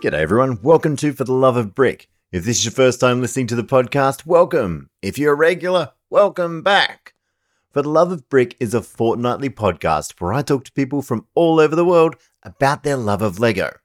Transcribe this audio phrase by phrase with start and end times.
[0.00, 2.08] G'day everyone, welcome to For the Love of Brick.
[2.32, 4.88] If this is your first time listening to the podcast, welcome.
[5.02, 7.12] If you're a regular, welcome back.
[7.74, 11.26] For the Love of Brick is a fortnightly podcast where I talk to people from
[11.34, 13.76] all over the world about their love of Lego.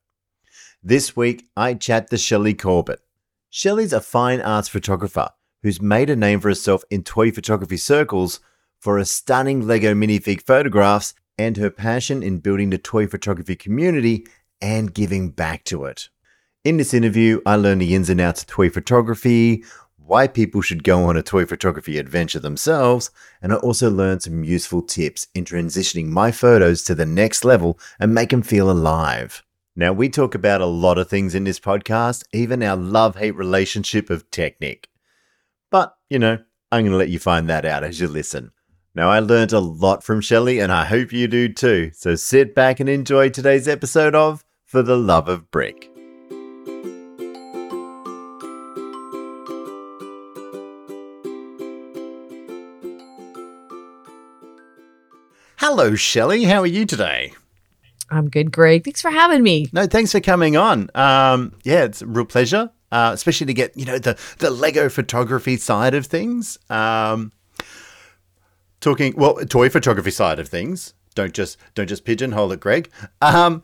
[0.82, 3.02] This week, I chat to Shelley Corbett.
[3.50, 5.32] Shelley's a fine arts photographer
[5.64, 8.40] who's made a name for herself in toy photography circles
[8.80, 14.26] for her stunning Lego minifig photographs and her passion in building the toy photography community
[14.62, 16.10] and giving back to it.
[16.64, 19.64] In this interview, I learned the ins and outs of toy photography,
[19.98, 24.44] why people should go on a toy photography adventure themselves, and I also learned some
[24.44, 29.44] useful tips in transitioning my photos to the next level and make them feel alive.
[29.76, 33.36] Now, we talk about a lot of things in this podcast, even our love hate
[33.36, 34.90] relationship of Technic.
[35.70, 36.38] But, you know,
[36.72, 38.52] I'm going to let you find that out as you listen.
[38.94, 41.92] Now, I learned a lot from Shelley, and I hope you do too.
[41.94, 45.92] So sit back and enjoy today's episode of For the Love of Brick.
[55.58, 56.46] Hello, Shelley.
[56.46, 57.34] How are you today?
[58.10, 58.84] I'm good, Greg.
[58.84, 59.68] Thanks for having me.
[59.72, 60.90] No, thanks for coming on.
[60.96, 64.90] Um, yeah, it's a real pleasure, uh, especially to get you know the the Lego
[64.90, 66.58] photography side of things.
[66.70, 67.32] Um,
[68.82, 70.94] talking well, toy photography side of things.
[71.14, 72.90] Don't just don't just pigeonhole it, Greg.
[73.22, 73.64] Um,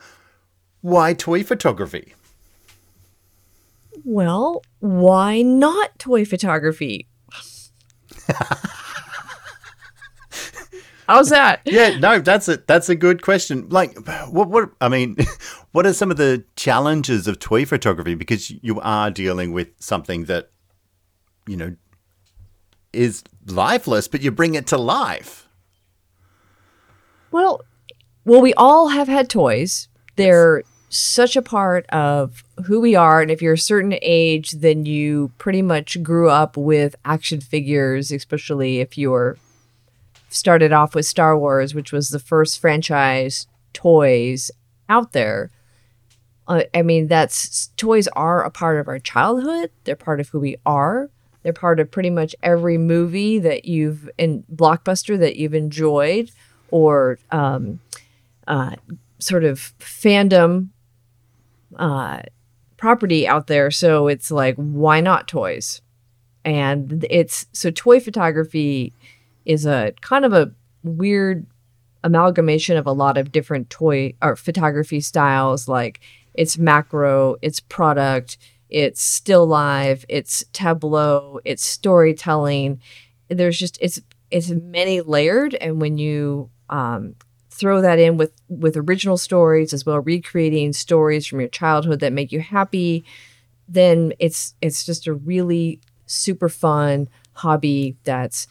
[0.82, 2.14] why toy photography?
[4.04, 7.08] Well, why not toy photography?
[11.08, 11.62] How's that?
[11.66, 13.68] Yeah, no, that's a that's a good question.
[13.70, 13.98] Like,
[14.30, 15.18] what what I mean,
[15.72, 18.16] what are some of the challenges of toy photography?
[18.16, 20.52] Because you are dealing with something that,
[21.48, 21.76] you know,
[22.94, 25.48] is lifeless, but you bring it to life.
[27.32, 27.62] Well,
[28.24, 29.90] well, we all have had toys.
[30.16, 30.64] They're
[30.94, 35.32] such a part of who we are, and if you're a certain age, then you
[35.38, 39.38] pretty much grew up with action figures, especially if you're
[40.30, 44.52] started off with Star Wars, which was the first franchise toys
[44.90, 45.50] out there.
[46.48, 49.72] Uh, I mean, that's toys are a part of our childhood.
[49.86, 51.10] They're part of who we are.
[51.44, 56.32] They're part of pretty much every movie that you've in blockbuster that you've enjoyed,
[56.70, 57.80] or um,
[58.46, 58.76] uh,
[59.20, 60.68] sort of fandom
[61.78, 62.22] uh,
[62.78, 63.72] property out there.
[63.72, 65.82] So it's like, why not toys?
[66.44, 68.94] And it's so toy photography
[69.46, 70.52] is a kind of a
[70.84, 71.46] weird
[72.04, 76.00] amalgamation of a lot of different toy or photography styles like
[76.34, 78.38] it's macro it's product
[78.70, 82.82] it's still life it's tableau it's storytelling
[83.30, 84.02] there's just it's
[84.32, 87.14] it's many layered and when you um,
[87.62, 92.12] throw that in with with original stories as well recreating stories from your childhood that
[92.12, 93.06] make you happy
[93.70, 98.48] then it's it's just a really super fun hobby that's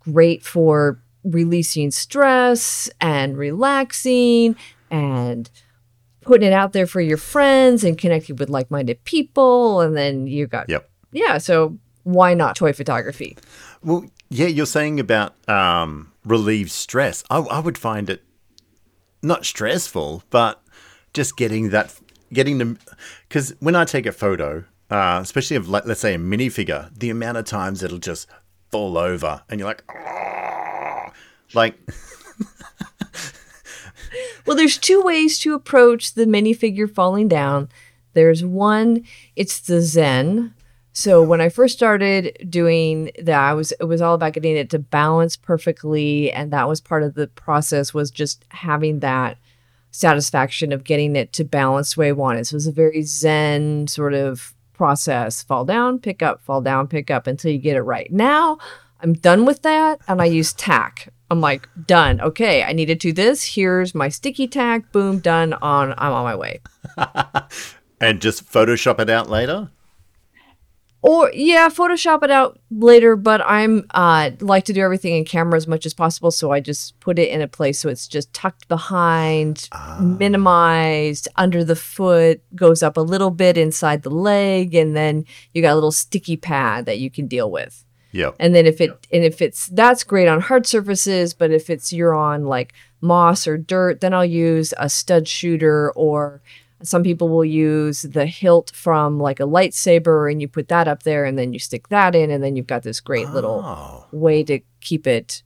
[0.00, 4.54] great for releasing stress and relaxing
[4.90, 5.50] and
[6.22, 10.46] putting it out there for your friends and connecting with like-minded people and then you
[10.46, 10.88] got Yep.
[11.12, 13.36] yeah so why not toy photography
[13.82, 17.22] Well, yeah, you're saying about um, relieve stress.
[17.30, 18.23] I, I would find it
[19.24, 20.62] not stressful, but
[21.12, 21.94] just getting that,
[22.32, 22.78] getting them.
[23.28, 27.10] Because when I take a photo, uh, especially of like, let's say a minifigure, the
[27.10, 28.28] amount of times it'll just
[28.70, 31.12] fall over, and you're like, "Ah."
[31.54, 31.78] like,
[34.46, 37.68] well there's two ways to approach the minifigure falling down
[38.12, 39.04] there's one
[39.36, 40.52] it's the zen
[40.94, 44.70] so when i first started doing that i was it was all about getting it
[44.70, 49.36] to balance perfectly and that was part of the process was just having that
[49.94, 52.44] satisfaction of getting it to balance the way i wanted.
[52.44, 56.88] So it was a very zen sort of process fall down pick up fall down
[56.88, 58.10] pick up until you get it right.
[58.10, 58.58] Now
[59.02, 61.12] i'm done with that and i use tack.
[61.30, 62.20] I'm like done.
[62.20, 63.54] Okay i need to do this.
[63.54, 64.90] Here's my sticky tack.
[64.90, 66.60] Boom done on i'm on my way.
[68.00, 69.70] And just Photoshop it out later.
[71.04, 75.54] Or yeah photoshop it out later but i'm uh like to do everything in camera
[75.56, 78.32] as much as possible so i just put it in a place so it's just
[78.32, 79.68] tucked behind
[80.00, 85.60] minimized under the foot goes up a little bit inside the leg and then you
[85.60, 87.84] got a little sticky pad that you can deal with.
[88.12, 88.36] Yep.
[88.38, 91.92] and then if it and if it's that's great on hard surfaces but if it's
[91.92, 96.40] you're on like moss or dirt then i'll use a stud shooter or
[96.82, 101.02] some people will use the hilt from like a lightsaber and you put that up
[101.04, 104.06] there and then you stick that in and then you've got this great little Oh,
[104.12, 105.42] way to keep it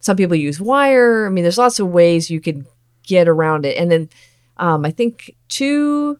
[0.00, 2.66] some people use wire i mean there's lots of ways you can
[3.04, 4.08] get around it and then
[4.56, 6.18] um, i think two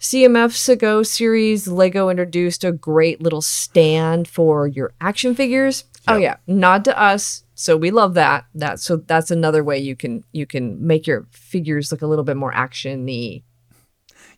[0.00, 5.82] CMF's ago series, Lego introduced a great little stand for your action figures.
[6.06, 7.42] Oh yeah, nod to us.
[7.56, 8.46] So we love that.
[8.54, 12.24] That so that's another way you can you can make your figures look a little
[12.24, 13.42] bit more actiony.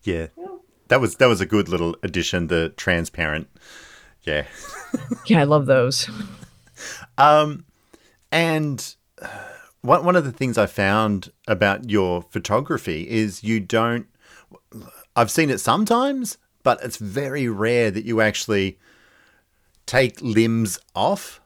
[0.03, 0.29] Yeah.
[0.89, 3.49] That was that was a good little addition, the transparent.
[4.23, 4.47] Yeah.
[5.27, 6.09] Yeah, I love those.
[7.19, 7.67] Um,
[8.33, 9.29] and uh,
[9.83, 14.07] one one of the things I found about your photography is you don't.
[15.15, 18.79] I've seen it sometimes, but it's very rare that you actually
[19.87, 21.41] take limbs off.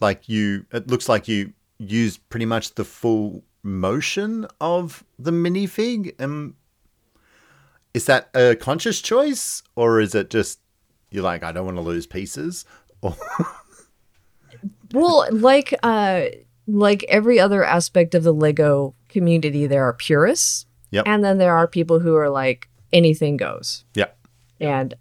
[0.00, 6.20] Like you, it looks like you use pretty much the full motion of the minifig.
[6.20, 6.56] Um,
[7.94, 10.60] is that a conscious choice, or is it just
[11.10, 12.64] you're like, I don't want to lose pieces?
[13.02, 13.16] Or
[14.92, 16.26] Well, like uh
[16.66, 20.66] like every other aspect of the Lego community, there are purists.
[20.90, 21.04] Yep.
[21.06, 23.84] And then there are people who are like anything goes.
[23.94, 24.06] yeah,
[24.60, 24.94] And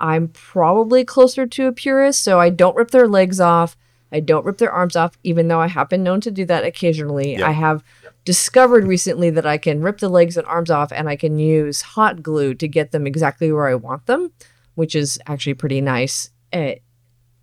[0.00, 3.76] I'm probably closer to a purist, so I don't rip their legs off.
[4.10, 6.64] I don't rip their arms off, even though I have been known to do that
[6.64, 7.36] occasionally.
[7.36, 7.48] Yeah.
[7.48, 7.82] I have
[8.24, 11.82] discovered recently that I can rip the legs and arms off and I can use
[11.82, 14.32] hot glue to get them exactly where I want them,
[14.74, 16.30] which is actually pretty nice.
[16.52, 16.76] Eh,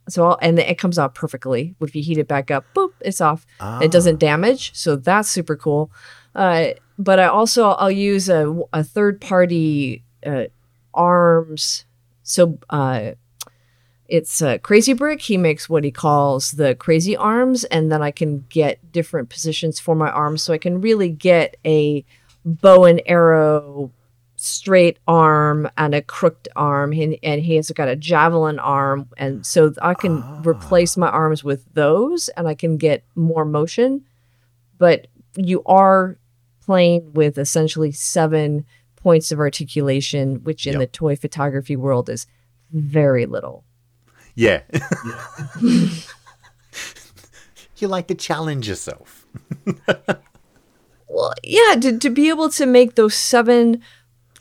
[0.10, 1.76] so I'll, and it comes out perfectly.
[1.80, 3.46] If you heat it back up, boop, it's off.
[3.82, 5.92] It doesn't damage, so that's super cool.
[6.34, 10.46] Uh, but I also I'll use a, a third party uh,
[10.94, 11.86] arms.
[12.24, 13.12] So uh,
[14.12, 15.22] it's a Crazy Brick.
[15.22, 19.80] He makes what he calls the crazy arms, and then I can get different positions
[19.80, 22.04] for my arms, so I can really get a
[22.44, 23.90] bow and arrow
[24.36, 26.92] straight arm and a crooked arm.
[26.92, 30.42] And, and he has got a javelin arm and so i can ah.
[30.44, 34.04] replace my arms with those and i can get more motion.
[34.80, 36.18] But you are
[36.66, 38.66] playing with essentially seven
[38.96, 40.80] points of articulation which in Yep.
[40.80, 42.26] the toy photography world is
[42.72, 43.64] very little
[44.36, 44.62] yeah.
[47.78, 49.26] you like to challenge yourself.
[51.08, 53.82] well yeah to, to be able to make those seven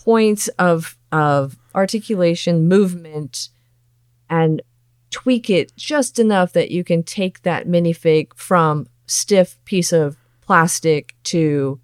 [0.05, 3.49] points of of articulation movement
[4.29, 4.63] and
[5.11, 11.15] tweak it just enough that you can take that minifig from stiff piece of plastic
[11.25, 11.81] to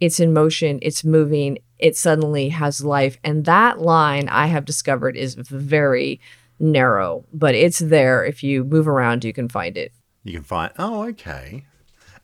[0.00, 5.16] it's in motion it's moving it suddenly has life and that line i have discovered
[5.16, 6.20] is very
[6.58, 9.92] narrow but it's there if you move around you can find it
[10.24, 10.72] You can find.
[10.78, 11.64] Oh, okay.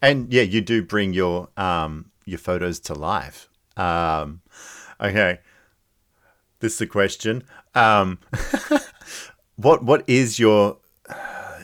[0.00, 3.49] And yeah, you do bring your um your photos to life.
[3.76, 4.40] Um,
[5.00, 5.38] okay.
[6.58, 7.44] This is a question.
[7.75, 8.19] Um,
[9.56, 10.79] what what is your?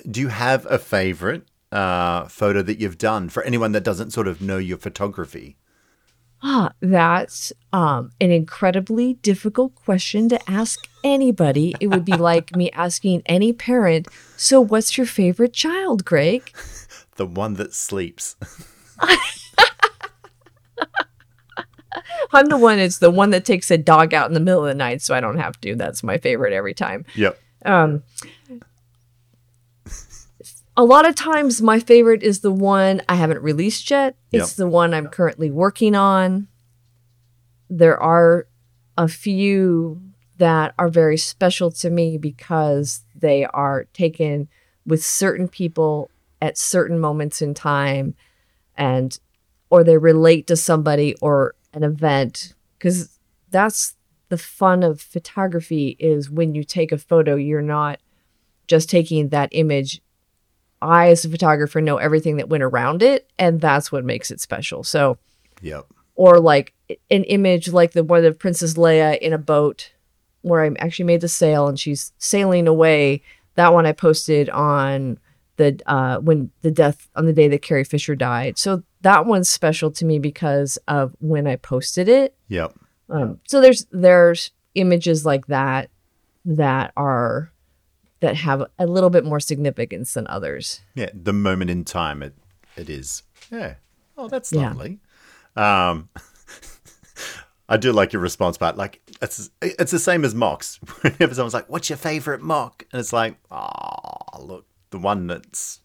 [0.08, 1.42] Do you have a favorite
[1.72, 5.56] uh, photo that you've done for anyone that doesn't sort of know your photography?
[6.42, 11.74] Ah, that's um, an incredibly difficult question to ask anybody.
[11.80, 14.06] It would be like me asking any parent,
[14.36, 16.52] So, what's your favorite child, Greg?
[17.16, 18.36] The one that sleeps.
[22.32, 24.68] I'm the one, it's the one that takes a dog out in the middle of
[24.68, 25.74] the night, so I don't have to.
[25.74, 27.04] That's my favorite every time.
[27.16, 27.36] yep.
[27.64, 28.04] Um,
[30.78, 34.14] a lot of times, my favorite is the one I haven't released yet.
[34.30, 34.56] It's Yep.
[34.58, 36.46] the one I'm currently working on.
[37.68, 38.46] There are
[38.96, 40.00] a few
[40.36, 44.48] that are very special to me because they are taken
[44.86, 48.14] with certain people at certain moments in time
[48.76, 49.18] and
[49.70, 53.18] or they relate to somebody or an event because
[53.50, 53.96] that's
[54.28, 57.98] the fun of photography is when you take a photo you're not
[58.68, 60.00] just taking that image
[60.82, 64.40] i as a photographer know everything that went around it and that's what makes it
[64.40, 65.18] special so
[65.62, 65.86] Yep.
[66.14, 66.72] or like
[67.10, 69.92] an image like the one of princess leia in a boat
[70.42, 73.22] where i actually made the sail and she's sailing away
[73.56, 75.18] that one i posted on
[75.56, 79.48] the uh when the death on the day that carrie fisher died so that one's
[79.50, 82.74] special to me because of when i posted it Yep.
[83.10, 85.90] um, so there's there's images like that
[86.44, 87.50] that are
[88.20, 90.80] that have a little bit more significance than others.
[90.94, 92.34] Yeah, the moment in time it
[92.76, 93.22] it is.
[93.50, 93.74] Yeah.
[94.16, 94.68] Oh, that's Yeah.
[94.68, 94.98] lovely.
[95.56, 96.08] Um
[97.68, 100.78] I do like your response but Like it's it's the same as MOCs.
[101.02, 105.80] Whenever someone's like, "What's your favorite MOC?" and it's like, "Oh, look, the one that's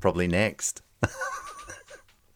[0.00, 0.82] probably next."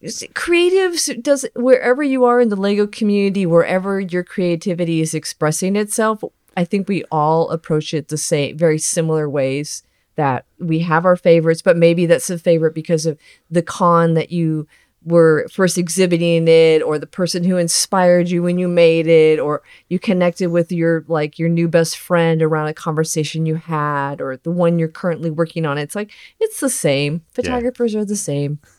[0.01, 5.13] Is it- Creatives does wherever you are in the Lego community, wherever your creativity is
[5.13, 6.23] expressing itself.
[6.55, 9.83] I think we all approach it the same, very similar ways.
[10.15, 13.17] That we have our favorites, but maybe that's a favorite because of
[13.49, 14.67] the con that you
[15.05, 19.61] were first exhibiting it or the person who inspired you when you made it or
[19.89, 24.37] you connected with your like your new best friend around a conversation you had or
[24.37, 25.77] the one you're currently working on.
[25.77, 27.23] It's like it's the same.
[27.33, 28.59] Photographers are the same.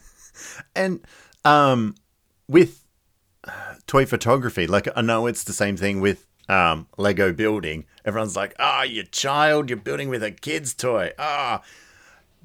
[0.75, 1.01] And
[1.45, 1.95] um,
[2.49, 2.85] with
[3.45, 7.85] uh, toy photography, like I know it's the same thing with um, Lego building.
[8.05, 11.63] Everyone's like, "Ah, you child, you're building with a kid's toy." Ah,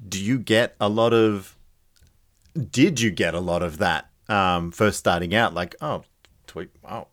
[0.06, 1.56] do you get a lot of?
[2.70, 5.54] Did you get a lot of that um, first starting out?
[5.54, 6.04] Like, oh,
[6.46, 7.08] toy, wow,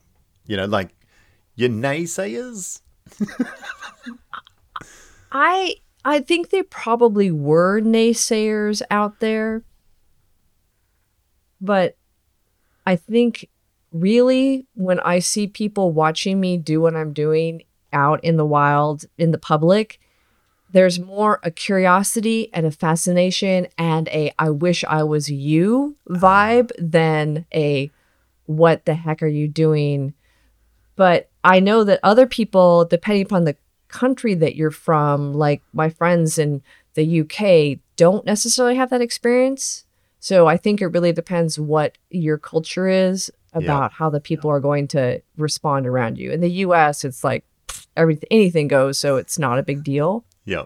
[0.45, 0.89] you know, like
[1.55, 2.81] your naysayers.
[5.31, 5.75] i
[6.05, 9.63] i think there probably were naysayers out there
[11.61, 11.95] but
[12.85, 13.49] i think
[13.91, 17.63] really when i see people watching me do what i'm doing
[17.93, 19.99] out in the wild in the public
[20.71, 26.71] there's more a curiosity and a fascination and a I wish I was you vibe
[26.77, 27.89] than a
[28.45, 30.13] what the heck are you doing?
[30.95, 33.55] But I know that other people, depending upon the
[33.87, 36.61] country that you're from, like my friends in
[36.95, 39.85] the UK, don't necessarily have that experience.
[40.19, 43.31] So I think it really depends what your culture is
[43.63, 46.31] about how the people are going to respond around you.
[46.31, 47.43] In the US, it's like
[47.95, 50.25] everything anything goes, so it's not a big deal.
[50.45, 50.63] Yeah.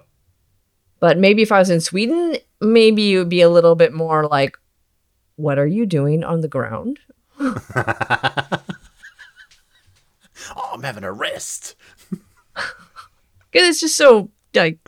[1.00, 4.28] But maybe if I was in Sweden, maybe it would be a little bit more
[4.28, 4.58] like,
[5.36, 7.00] what are you doing on the ground?
[10.56, 11.76] Oh, I'm having a rest.
[13.52, 14.80] Because it's just so like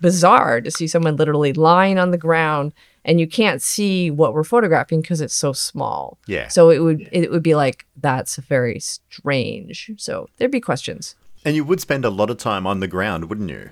[0.00, 2.72] bizarre to see someone literally lying on the ground
[3.04, 6.18] and you can't see what we're photographing because it's so small.
[6.26, 6.48] Yeah.
[6.48, 9.90] So it would it would be like that's very strange.
[9.96, 11.16] So there'd be questions.
[11.44, 13.70] And you would spend a lot of time on the ground, wouldn't you?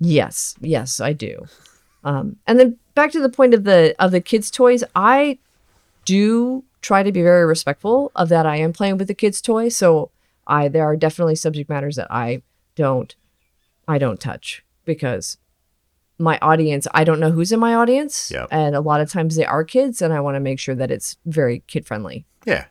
[0.00, 1.46] Yes, yes, I do.
[2.04, 5.38] Um, and then back to the point of the of the kids' toys, I
[6.04, 8.46] do try to be very respectful of that.
[8.46, 10.10] I am playing with the kids' toys, so
[10.46, 12.42] I there are definitely subject matters that I
[12.76, 13.14] don't
[13.86, 15.36] I don't touch because
[16.18, 18.48] my audience I don't know who's in my audience, Yep.
[18.50, 20.90] and a lot of times they are kids, and I want to make sure that
[20.90, 22.24] it's very kid friendly.
[22.44, 22.66] Yeah,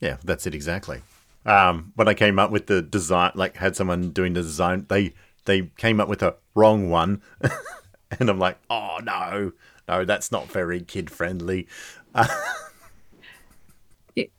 [0.00, 1.00] yeah, that's it exactly.
[1.46, 5.14] Um, when I came up with the design, like had someone doing the design, they
[5.44, 7.22] they came up with a wrong one,
[8.18, 9.52] and I'm like, oh no,
[9.88, 11.66] no, that's not very kid friendly.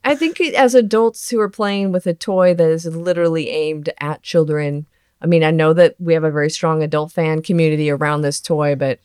[0.04, 4.22] I think as adults who are playing with a toy that is literally aimed at
[4.24, 4.88] children,
[5.22, 8.40] I mean, I know that we have a very strong adult fan community around this
[8.40, 9.00] toy, but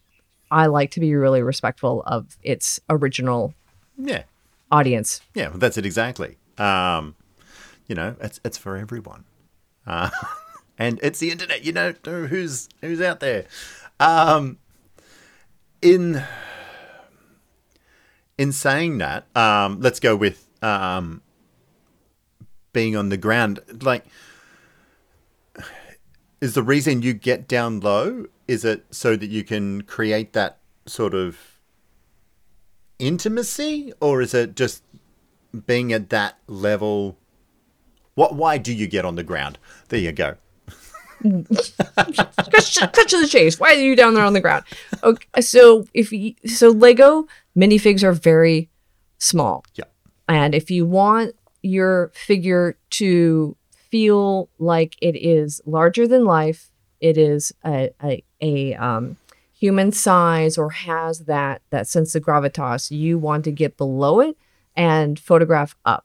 [0.51, 3.55] I like to be really respectful of its original
[3.99, 4.23] Yeah,
[4.71, 5.21] audience.
[5.35, 6.37] yeah, that's it exactly.
[6.59, 7.17] Um,
[7.89, 9.25] you know, it's it's for everyone,
[9.87, 10.11] uh,
[10.79, 11.65] and it's the internet.
[11.65, 13.47] You know who's who's out there.
[13.99, 14.59] Um,
[15.83, 16.23] in
[18.39, 21.23] in saying that, um, let's go with um,
[22.73, 23.61] being on the ground.
[23.83, 24.05] Like,
[26.45, 28.27] is the reason you get down low?
[28.47, 31.39] Is it so that you can create that sort of
[32.99, 34.83] intimacy, or is it just
[35.67, 37.17] being at that level?
[38.15, 38.35] What?
[38.35, 39.59] Why do you get on the ground?
[39.89, 40.37] There you go.
[41.23, 42.05] cut,
[43.09, 43.59] to- the chase.
[43.59, 44.65] Why are you down there on the ground?
[45.03, 48.69] Okay, so if you, so, Lego minifigs are very
[49.17, 49.65] small.
[49.77, 49.85] Yeah.
[50.29, 53.57] And if you want your figure to
[53.95, 59.17] feel like it is larger than life, it is a, a, a um,
[59.53, 64.37] human size or has that, that sense of gravitas, you want to get below it
[64.75, 66.05] and photograph up.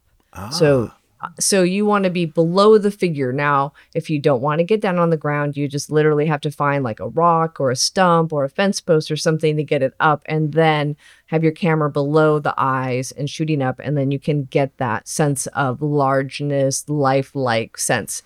[0.52, 0.92] So
[1.40, 3.34] so you want to be below the figure.
[3.34, 6.42] Now, if you don't want to get down on the ground, you just literally have
[6.42, 9.64] to find like a rock or a stump or a fence post or something to
[9.64, 10.96] get it up and then
[11.28, 15.08] have your camera below the eyes and shooting up and then you can get that
[15.08, 18.24] sense of largeness, lifelike sense.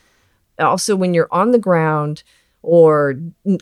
[0.59, 2.23] Also when you're on the ground
[2.61, 3.15] or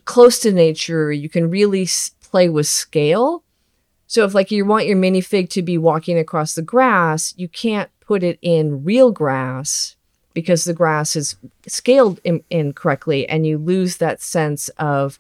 [0.06, 1.88] close to nature, you can really
[2.22, 3.44] play with scale.
[4.08, 7.90] So if like you want your minifig to be walking across the grass, you can't
[8.12, 9.96] put it in real grass
[10.34, 15.18] because the grass is scaled in, incorrectly and you lose that sense of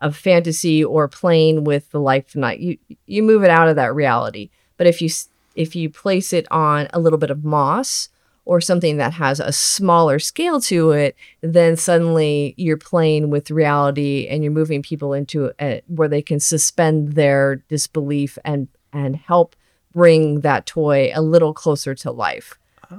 [0.00, 2.58] of fantasy or playing with the life night.
[2.58, 4.48] You you move it out of that reality.
[4.78, 5.10] But if you
[5.54, 8.08] if you place it on a little bit of moss
[8.46, 14.26] or something that has a smaller scale to it, then suddenly you're playing with reality
[14.30, 15.52] and you're moving people into
[15.88, 19.54] where they can suspend their disbelief and and help
[19.92, 22.58] bring that toy a little closer to life.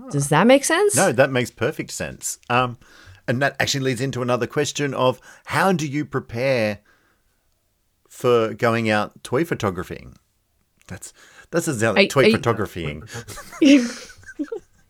[0.10, 0.96] Does that make sense?
[0.96, 2.40] No, that makes perfect sense.
[2.50, 2.78] Um,
[3.28, 6.80] and that actually leads into another question of how do you prepare
[8.08, 10.16] for going out toy photographing?
[10.88, 11.14] That's
[11.52, 13.04] that's a I- toy I- photographying.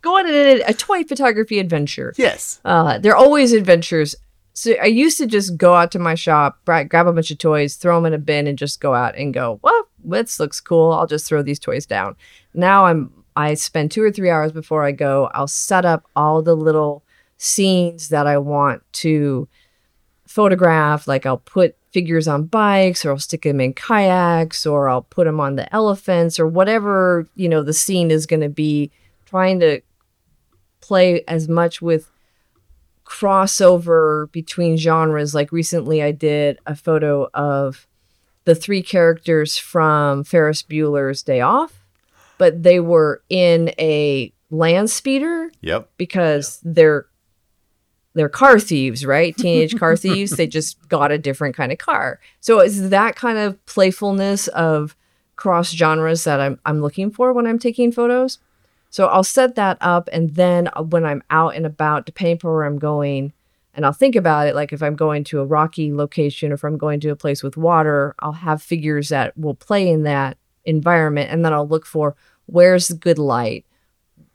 [0.01, 2.11] Go on a, a toy photography adventure.
[2.17, 2.59] yes.
[2.65, 4.15] Uh, they're always adventures.
[4.53, 7.75] So I used to just go out to my shop, grab a bunch of toys,
[7.75, 9.59] throw them in a bin, and just go out and go.
[9.61, 10.91] Well, this looks cool.
[10.91, 12.15] I'll just throw these toys down.
[12.53, 13.11] Now I'm.
[13.35, 15.29] I spend two or three hours before I go.
[15.33, 17.01] I'll set up all the little
[17.37, 19.47] scenes that I want to
[20.27, 21.07] photograph.
[21.07, 25.25] Like I'll put figures on bikes, or I'll stick them in kayaks, or I'll put
[25.25, 28.91] them on the elephants, or whatever you know the scene is going to be.
[29.25, 29.79] Trying to
[30.81, 32.11] play as much with
[33.05, 35.33] crossover between genres.
[35.33, 37.87] Like recently, I did a photo of
[38.45, 41.85] the three characters from Ferris Bueller's Day Off,
[42.37, 45.89] but they were in a land speeder Yep.
[45.97, 47.05] because they're
[48.13, 49.35] they're car thieves, right?
[49.37, 50.31] Teenage car thieves.
[50.31, 52.19] They just got a different kind of car.
[52.41, 54.95] So it's that kind of playfulness of
[55.37, 58.39] cross genres that I'm I'm looking for when I'm taking photos.
[58.89, 62.65] So I'll set that up, and then when I'm out and about, depending on where
[62.65, 63.31] I'm going,
[63.73, 64.55] and I'll think about it.
[64.55, 67.43] Like if I'm going to a rocky location, or if I'm going to a place
[67.43, 71.85] with water, I'll have figures that will play in that environment, and then I'll look
[71.85, 73.65] for where's the good light,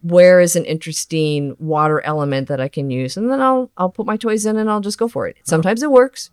[0.00, 4.06] where is an interesting water element that I can use, and then I'll I'll put
[4.06, 5.36] my toys in and I'll just go for it.
[5.44, 6.30] Sometimes it works,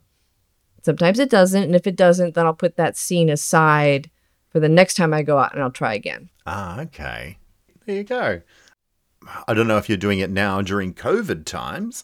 [0.81, 4.09] sometimes it doesn't, and if it doesn't, then I'll put that scene aside
[4.49, 6.29] for the next time I go out and I'll try again.
[6.45, 7.37] Ah, okay.
[7.85, 8.41] There you go.
[9.47, 12.03] I don't know if you're doing it now during COVID times,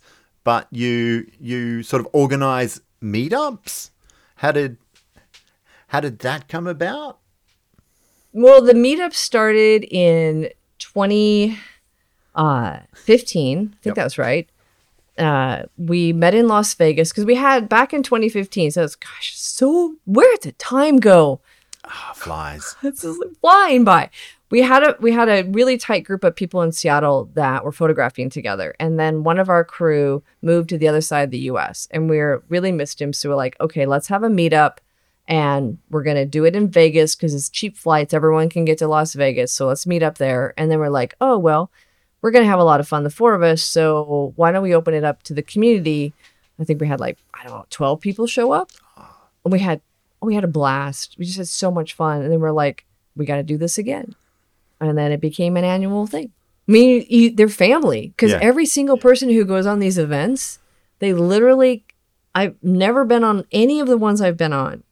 [0.50, 3.92] but you you sort of organize meetups.
[4.38, 4.78] How did
[5.90, 7.20] how did that come about?
[8.34, 11.56] Well, the meetup started in 2015.
[12.36, 12.82] I
[13.84, 14.04] think Yep.
[14.04, 14.50] was right.
[15.20, 18.72] Uh, we met in Las Vegas because we had back in 2015.
[18.72, 21.42] So it's gosh, so where did the time go?
[21.90, 22.76] Ah, flies.
[22.84, 24.10] It's just flying by.
[24.52, 27.72] We had a we had a really tight group of people in Seattle that were
[27.72, 31.40] photographing together, and then one of our crew moved to the other side of the
[31.52, 31.88] U.S.
[31.92, 33.14] and we are really missed him.
[33.14, 34.78] So we're like, okay, let's have a meetup,
[35.28, 38.14] and we're gonna do it in Vegas because it's cheap flights.
[38.14, 40.54] Everyone can get to Las Vegas, so let's meet up there.
[40.58, 41.72] And then we're like, oh well,
[42.22, 43.62] we're gonna have a lot of fun, the four of us.
[43.62, 46.14] So why don't we open it up to the community?
[46.60, 48.72] I think we had like I don't know, twelve people show up,
[49.44, 49.82] and we had
[50.22, 51.16] we had a blast.
[51.18, 53.78] We just had so much fun, and then we're like, we got to do this
[53.78, 54.16] again,
[54.80, 56.32] and then it became an annual thing.
[56.68, 58.40] I mean, you, they're family because Yeah.
[58.42, 60.60] every single person who goes on these events,
[61.00, 61.86] they literally.
[62.36, 64.84] I've never been on any of the ones I've been on.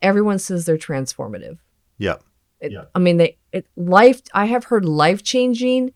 [0.00, 1.58] Everyone says they're transformative.
[1.98, 2.22] Yep.
[2.60, 4.22] It, I mean, they it life.
[4.32, 5.92] I have heard life changing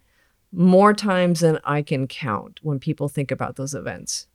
[0.51, 4.27] more times than I can count when people think about those events.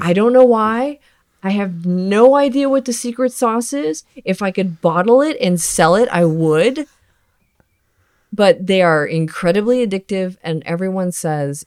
[0.00, 1.00] I don't know why.
[1.42, 4.04] I have no idea what the secret sauce is.
[4.24, 6.86] If I could bottle it and sell it, I would.
[8.32, 11.64] But they are incredibly addictive, and everyone says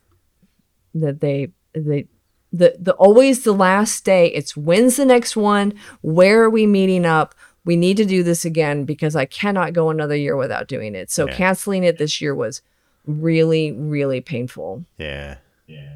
[0.94, 2.08] that they they
[2.54, 4.28] the the always the last day.
[4.28, 5.74] It's when's the next one?
[6.02, 7.34] Where are we meeting up?
[7.64, 11.10] We need to do this again because I cannot go another year without doing it.
[11.12, 11.36] So Yeah.
[11.36, 12.62] canceling it this year was
[13.08, 14.86] really really painful.
[14.98, 15.38] Yeah.
[15.66, 15.96] Yeah.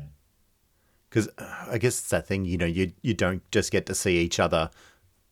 [1.16, 4.18] Because I guess it's that thing, you know, you you don't just get to see
[4.18, 4.70] each other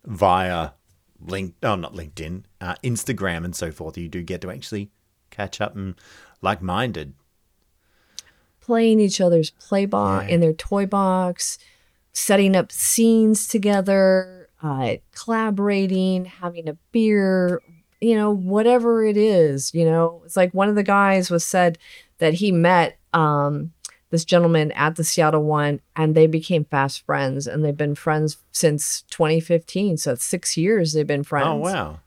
[0.06, 0.70] via
[1.20, 3.98] link, oh, not LinkedIn, uh, Instagram and so forth.
[3.98, 4.92] You do get to actually
[5.30, 5.96] catch up and
[6.42, 7.16] like minded.
[8.62, 10.36] playing each other's play box Yeah.
[10.36, 11.58] in their toy box,
[12.14, 17.62] setting up scenes together, uh, collaborating, having a beer,
[18.00, 19.74] you know, whatever it is.
[19.74, 21.78] You know, it's like one of the guys was said
[22.20, 23.74] that he met um,
[24.14, 28.38] this gentleman at the Seattle one, and they became fast friends, and they've been friends
[28.52, 29.98] since 2015.
[29.98, 32.00] So it's six years they've been friends Oh, wow.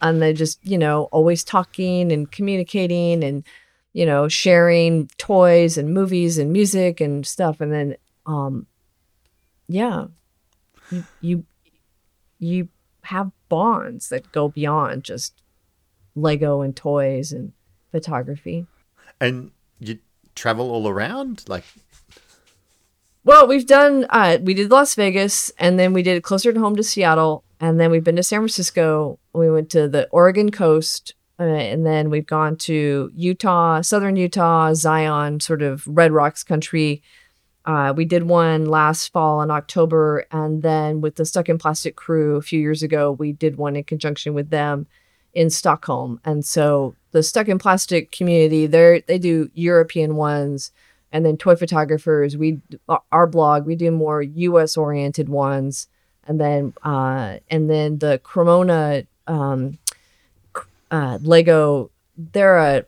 [0.00, 3.42] and they just you know always talking and communicating and
[3.92, 8.66] you know sharing toys and movies and music and stuff and then um
[9.66, 10.06] yeah
[10.92, 11.44] you you,
[12.38, 12.68] you
[13.02, 15.42] have bonds that go beyond just
[16.14, 17.52] lego and toys and
[17.90, 18.66] photography
[19.20, 19.50] And
[20.38, 21.44] travel all around?
[21.48, 21.64] Like,
[23.24, 24.06] Well, we've done.
[24.08, 27.78] Uh, we did Las Vegas, and then we did closer to home to Seattle, and
[27.78, 29.18] then we've been to San Francisco.
[29.32, 34.72] We went to the Oregon coast, uh, and then we've gone to Utah, southern Utah,
[34.74, 37.02] Zion, sort of Red Rocks country.
[37.64, 41.96] Uh, we did one last fall in October, and then with the Stuck in Plastic
[41.96, 44.86] crew a few years ago, we did one in conjunction with them
[45.34, 46.18] in Stockholm.
[46.24, 50.70] And so the Stuck in Plastic community, they they do European ones,
[51.10, 52.36] and then toy photographers.
[52.36, 52.60] We
[53.10, 54.76] our blog we do more U.S.
[54.76, 55.88] oriented ones,
[56.28, 59.78] and then uh, and then the Cremona um,
[60.92, 62.84] uh, Lego, they're a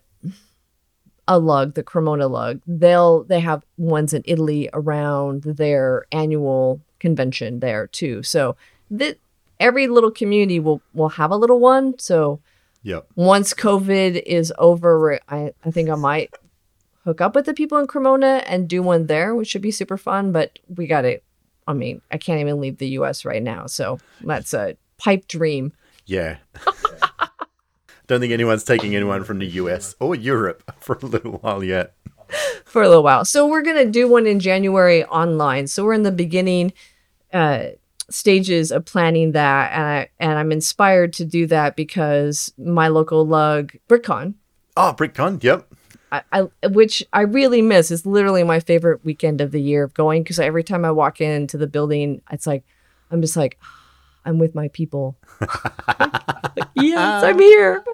[1.27, 2.61] a lug, the Cremona lug.
[2.69, 8.23] They'll they have ones in Italy around their annual convention there too.
[8.23, 8.55] So
[8.93, 9.19] that
[9.59, 11.99] every little community will will have a little one.
[11.99, 12.39] So
[12.83, 13.09] Yep.
[13.15, 16.35] once COVID is over, I, I think I might
[17.05, 19.97] hook up with the people in Cremona and do one there, which should be super
[19.97, 20.33] fun.
[20.33, 21.21] But we got to,
[21.67, 23.67] I mean, I can't even leave the US right now.
[23.67, 25.73] So that's a pipe dream.
[26.07, 26.39] Yeah.
[28.07, 31.95] Don't think anyone's taking anyone from the US or Europe for a little while yet.
[32.65, 33.25] for a little while.
[33.25, 35.67] So we're gonna do one in January online.
[35.67, 36.73] So we're in the beginning
[37.33, 37.67] uh,
[38.11, 43.27] stages of planning that, and I and I'm inspired to do that because my local
[43.27, 44.35] lug BrickCon,
[44.77, 45.43] Oh, BrickCon.
[45.43, 45.73] Yep.
[46.13, 49.95] I, I which I really miss, is literally my favorite weekend of the year of
[49.95, 52.65] going because every time I walk into the building, it's like
[53.11, 53.59] I'm just like
[54.25, 55.17] I'm with my people.
[56.75, 57.85] yes, I'm here.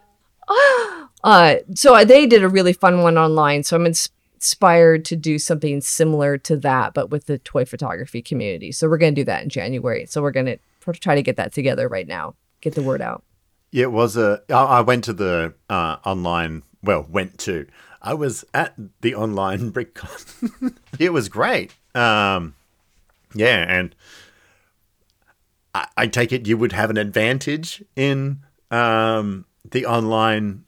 [1.23, 3.63] Uh, so they did a really fun one online.
[3.65, 4.11] So I'm ins-
[4.47, 8.71] inspired to do something similar to that, but with the toy photography community.
[8.71, 10.07] So we're going to do that in January.
[10.07, 10.59] So we're going to
[11.01, 13.25] try to get that together right now, get the word out.
[13.73, 14.41] Yeah, it was a.
[14.49, 16.63] I went to the uh, online.
[16.81, 17.67] Well, went to.
[18.01, 20.77] I was at the online BrickCon.
[21.01, 21.75] it was great.
[21.93, 22.55] Um,
[23.35, 23.97] yeah, and
[25.75, 30.66] I, I take it you would have an advantage in um, the online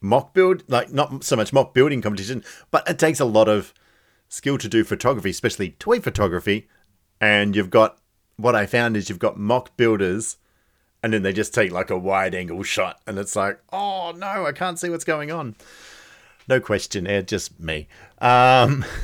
[0.00, 3.74] MOC build, like not so much MOC building competition, but it takes a lot of
[4.28, 6.68] skill to do photography, especially toy photography.
[7.20, 7.98] And you've got
[8.36, 10.36] what I found is you've got MOC builders
[11.02, 14.46] and then they just take like a wide angle shot and it's like oh no
[14.46, 15.54] i can't see what's going on
[16.48, 17.86] no question ed just me
[18.20, 18.84] um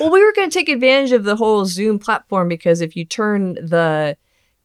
[0.00, 3.04] Well, we were going to take advantage of the whole Zoom platform because if you
[3.04, 4.16] turn the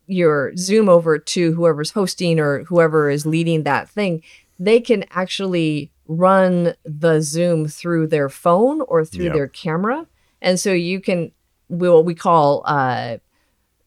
[0.08, 4.24] your Zoom over to whoever's hosting or whoever is leading that thing,
[4.60, 9.34] they can actually run the Zoom through their phone or through Yep.
[9.34, 10.08] their camera,
[10.41, 11.32] and so you can
[11.70, 13.17] we- what we call uh,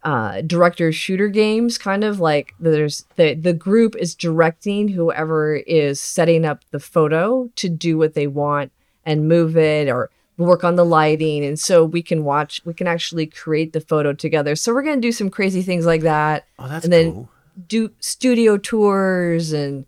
[0.02, 6.00] uh, director shooter games, kind of like there's the the group is directing whoever is
[6.00, 8.70] setting up the photo to do what they want
[9.04, 12.86] and move it or work on the lighting and so we can watch we can
[12.86, 14.56] actually create the photo together.
[14.56, 16.46] So we're going to do some crazy things like that.
[16.58, 17.28] Oh that's and then cool.
[17.68, 19.86] do studio tours and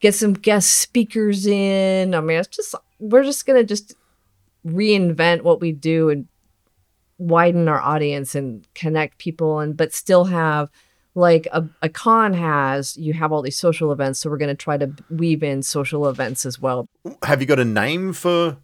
[0.00, 2.14] get some guest speakers in.
[2.14, 3.94] I mean it's just we're just going to just
[4.66, 6.28] reinvent what we do and
[7.16, 10.68] widen our audience and connect people and but still have
[11.14, 14.54] like a, a con has you have all these social events so we're going to
[14.54, 16.86] try to weave in social events as well.
[17.22, 18.58] Have you got a name for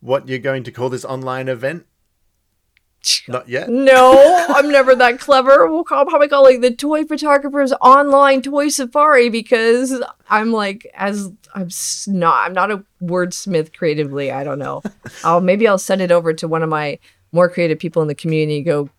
[0.00, 1.86] what you're going to call this online event
[3.28, 5.70] not yet No, I'm never that clever.
[5.70, 11.30] We'll call, probably call like the toy photographers online toy safari because I'm like as
[11.54, 11.68] I'm
[12.08, 14.32] not I'm not a wordsmith creatively.
[14.32, 14.82] I don't know.
[15.24, 16.98] I'll maybe I'll send it over to one of my
[17.30, 18.62] more creative people in the community.
[18.62, 18.90] Go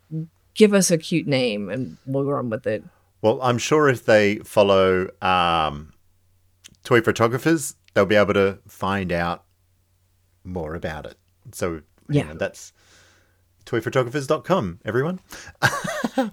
[0.54, 2.84] give us a cute name and we'll run with it.
[3.22, 5.94] well i'm sure if they follow um
[6.84, 9.44] toy photographers they'll be able to find out
[10.48, 11.18] more about it.
[11.52, 12.24] So you Yeah.
[12.24, 12.74] know, that's
[13.66, 15.20] toyphotographers.com everyone.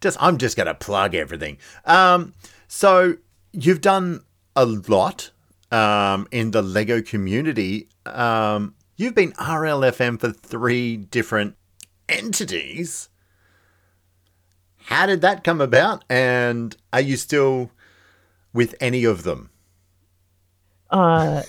[0.00, 1.58] Just i'm just gonna plug everything.
[1.84, 2.34] Um
[2.66, 3.16] so
[3.52, 4.22] you've done
[4.56, 5.30] a lot
[5.70, 7.88] um in the lego community.
[8.06, 11.56] Um you've been rlfm for three different
[12.08, 13.08] entities.
[14.86, 17.70] How did that come about and are you still
[18.52, 19.50] with any of them?
[20.90, 21.42] Uh,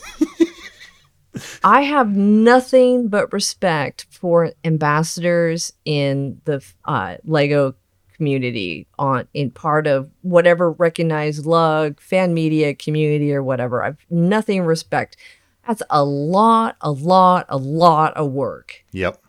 [1.63, 7.75] I have nothing but respect for ambassadors in the uh, Lego
[8.15, 13.83] community on in part of whatever recognized lug fan media community or whatever.
[13.83, 15.17] I've nothing respect.
[15.67, 19.21] That's a lot, a lot, a lot of work, yep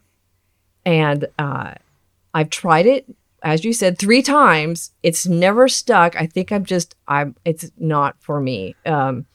[0.84, 1.74] and uh,
[2.34, 3.06] I've tried it.
[3.42, 4.92] As you said, three times.
[5.02, 6.14] It's never stuck.
[6.16, 7.36] I think I'm just I'm.
[7.44, 8.74] It's not for me.
[8.84, 9.26] Um,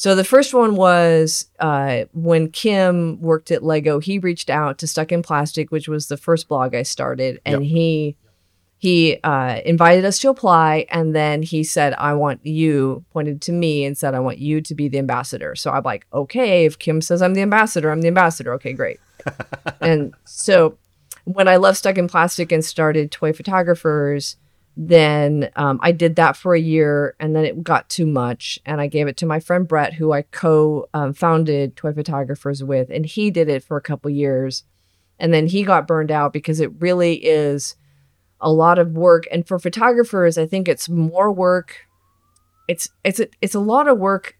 [0.00, 3.98] so the first one was uh, when Kim worked at Lego.
[3.98, 7.62] He reached out to Stuck in Plastic, which was the first blog I started, and
[7.62, 7.70] Yep.
[7.70, 8.16] he
[8.78, 13.52] he uh, invited us to apply, and then he said, "I want you." Pointed to
[13.52, 16.78] me and said, "I want you to be the ambassador." So I'm like, "Okay, if
[16.78, 19.00] Kim says I'm the ambassador, I'm the ambassador." Okay, great.
[19.82, 20.78] and so
[21.24, 24.36] when I left Stuck in Plastic and started Toy Photographers,
[24.82, 28.58] then um, I did that for a year and then it got too much.
[28.64, 32.64] And I gave it to my friend Brett, who I co um, founded Toy Photographers
[32.64, 32.88] with.
[32.88, 34.64] And he did it for a couple years.
[35.18, 37.76] And then he got burned out because it really is
[38.40, 39.24] a lot of work.
[39.30, 41.86] And for photographers, I think it's more work.
[42.66, 44.38] It's it's a, it's a lot of work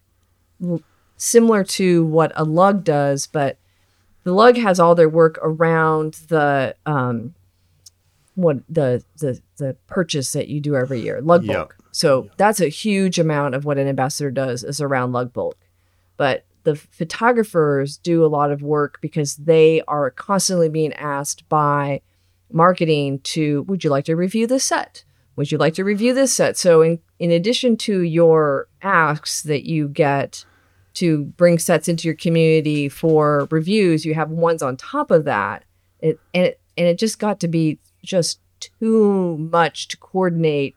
[1.17, 3.59] similar to what a lug does, but
[4.23, 7.35] the lug has all their work around the um
[8.41, 11.55] what the the the purchase that you do every year, lug Yep.
[11.55, 11.77] bulk.
[11.91, 15.57] So that's a huge amount of what an ambassador does is around lug bulk.
[16.17, 22.01] But the photographers do a lot of work because they are constantly being asked by
[22.51, 25.05] marketing to would you like to review this set
[25.37, 29.63] would you like to review this set so in, in addition to your asks that
[29.65, 30.43] you get
[30.93, 35.63] to bring sets into your community for reviews you have ones on top of that
[36.01, 40.75] it, and it and it just got to be just too much to coordinate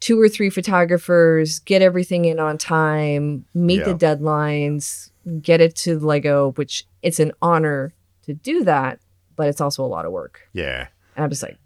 [0.00, 5.98] two or three photographers get everything in on time meet the deadlines get it to
[5.98, 7.92] lego which it's an honor
[8.22, 9.00] to do that
[9.34, 10.88] but it's also a lot of work Yeah.
[11.14, 11.58] and I'm just like,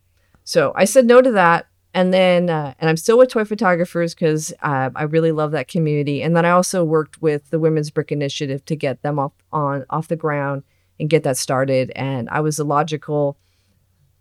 [0.44, 1.66] so I said no to that.
[1.92, 5.66] And then, uh, and I'm still with toy photographers because uh, I really love that
[5.66, 6.22] community.
[6.22, 9.84] And then I also worked with the Women's Brick Initiative to get them off on
[9.90, 10.62] off the ground
[11.00, 11.90] and get that started.
[11.96, 13.36] And I was a logical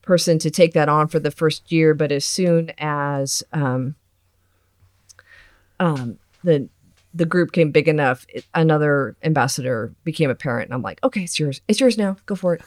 [0.09, 1.93] person to take that on for the first year.
[1.93, 3.93] But as soon as um,
[5.79, 6.67] um, the
[7.13, 11.39] the group came big enough, it, another ambassador became apparent, and I'm like, okay, it's
[11.39, 11.61] yours.
[11.67, 12.17] It's yours now.
[12.25, 12.61] Go for it.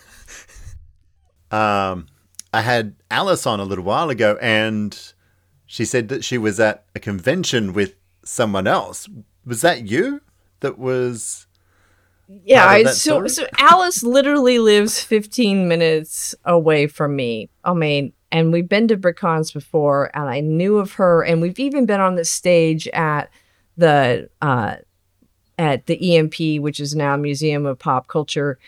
[1.50, 2.06] Um,
[2.54, 4.98] I had Alice on a little while ago, and
[5.66, 9.06] she said that she was at a convention with someone else.
[9.44, 10.22] Was that you?
[10.60, 11.46] That was
[12.44, 13.28] Yeah, I, so story?
[13.28, 17.50] so Alice literally lives 15 minutes away from me.
[17.64, 21.58] I mean, and we've been to BrickCons before, and I knew of her, and we've
[21.58, 23.30] even been on the stage at
[23.76, 24.76] the uh,
[25.58, 28.58] at the EMP, which is now Museum of Pop Culture,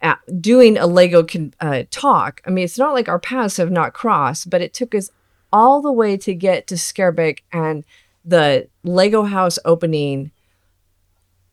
[0.00, 2.40] at, doing a Lego con- uh, talk.
[2.46, 5.10] I mean, it's not like our paths have not crossed, but it took us
[5.52, 7.84] all the way to get to Scarebeck and
[8.24, 10.30] the Lego house opening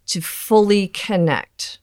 [0.08, 1.80] to fully connect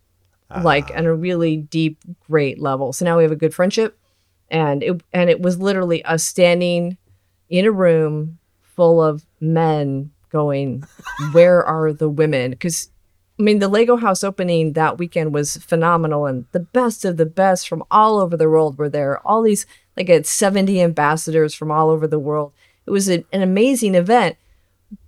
[0.50, 0.60] ah.
[0.62, 2.92] like on a really deep great level.
[2.92, 3.98] So now we have a good friendship
[4.50, 6.98] and it and it was literally us standing
[7.48, 10.84] in a room full of men going
[11.32, 12.52] where are the women?
[12.52, 12.90] Because
[13.38, 17.26] i mean the lego house opening that weekend was phenomenal and the best of the
[17.26, 19.26] best from all over the world were there.
[19.26, 22.52] All these like I had 70 ambassadors from all over the world.
[22.86, 24.36] It was an, an amazing event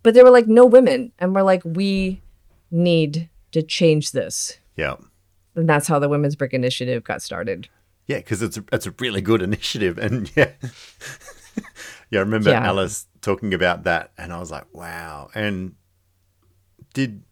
[0.03, 2.23] but there were like no women and we're like we
[2.71, 4.97] need to change this yeah,
[5.55, 7.69] and that's how the Women's Brick Initiative got started.
[8.07, 10.51] yeah, because it's a, it's a really good initiative, and yeah,
[12.11, 12.19] yeah.
[12.19, 12.65] I remember Yeah.
[12.67, 15.29] Alice talking about that, and I was like, wow.
[15.35, 15.75] And
[16.93, 17.23] did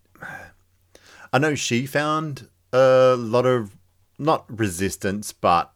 [1.32, 3.76] I know she found a lot of
[4.18, 5.72] not resistance, but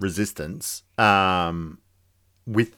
[0.00, 1.78] resistance um,
[2.46, 2.76] with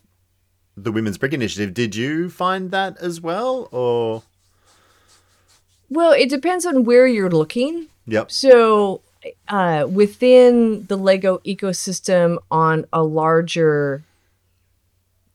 [0.77, 1.75] the Women's Brick Initiative.
[1.75, 4.23] Did you find that as well, or
[5.91, 7.89] Well, it depends on where you're looking.
[8.07, 9.03] yep, So,
[9.49, 14.03] uh, within the Lego ecosystem, on a larger,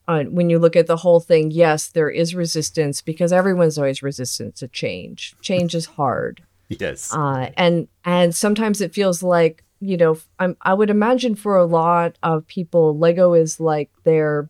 [0.08, 4.02] uh, when you look at the whole thing, yes, there is resistance because everyone's always
[4.02, 5.36] resistant to change.
[5.42, 6.42] Change is hard.
[6.70, 11.58] yes, uh, and and sometimes it feels like you know I'm, I would imagine for
[11.58, 14.50] a lot of people Lego is like their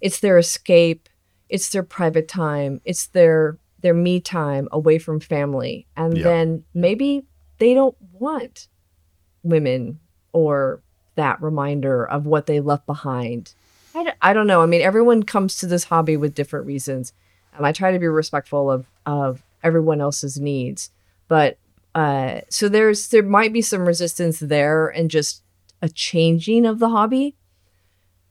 [0.00, 1.08] it's their escape
[1.48, 5.86] it's their private time it's their their me time away from family.
[5.96, 6.24] And Yeah.
[6.24, 7.24] then maybe
[7.58, 8.68] they don't want
[9.42, 10.00] women
[10.32, 10.80] or
[11.16, 13.52] that reminder of what they left behind.
[13.94, 14.62] I, d- I don't know.
[14.62, 17.12] I mean everyone comes to this hobby with different reasons.
[17.54, 20.90] And i try to be respectful of of everyone else's needs.
[21.28, 21.58] But
[21.94, 25.42] uh so there's there might be some resistance there and just
[25.82, 27.34] a changing of the hobby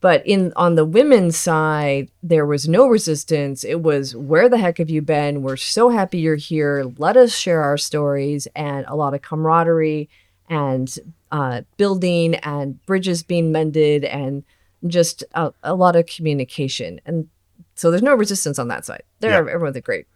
[0.02, 3.64] but in on the women's side there was no resistance.
[3.64, 5.42] It was where the heck have you been?
[5.44, 6.92] We're so happy you're here.
[6.98, 10.10] Let us share our stories and a lot of camaraderie
[10.50, 10.94] and
[11.32, 14.44] uh, building and bridges being mended and
[14.88, 17.00] just a, a lot of communication.
[17.06, 17.30] And
[17.76, 19.04] so there's no resistance on that side.
[19.22, 19.54] There Yeah.
[19.54, 20.08] everyone's great.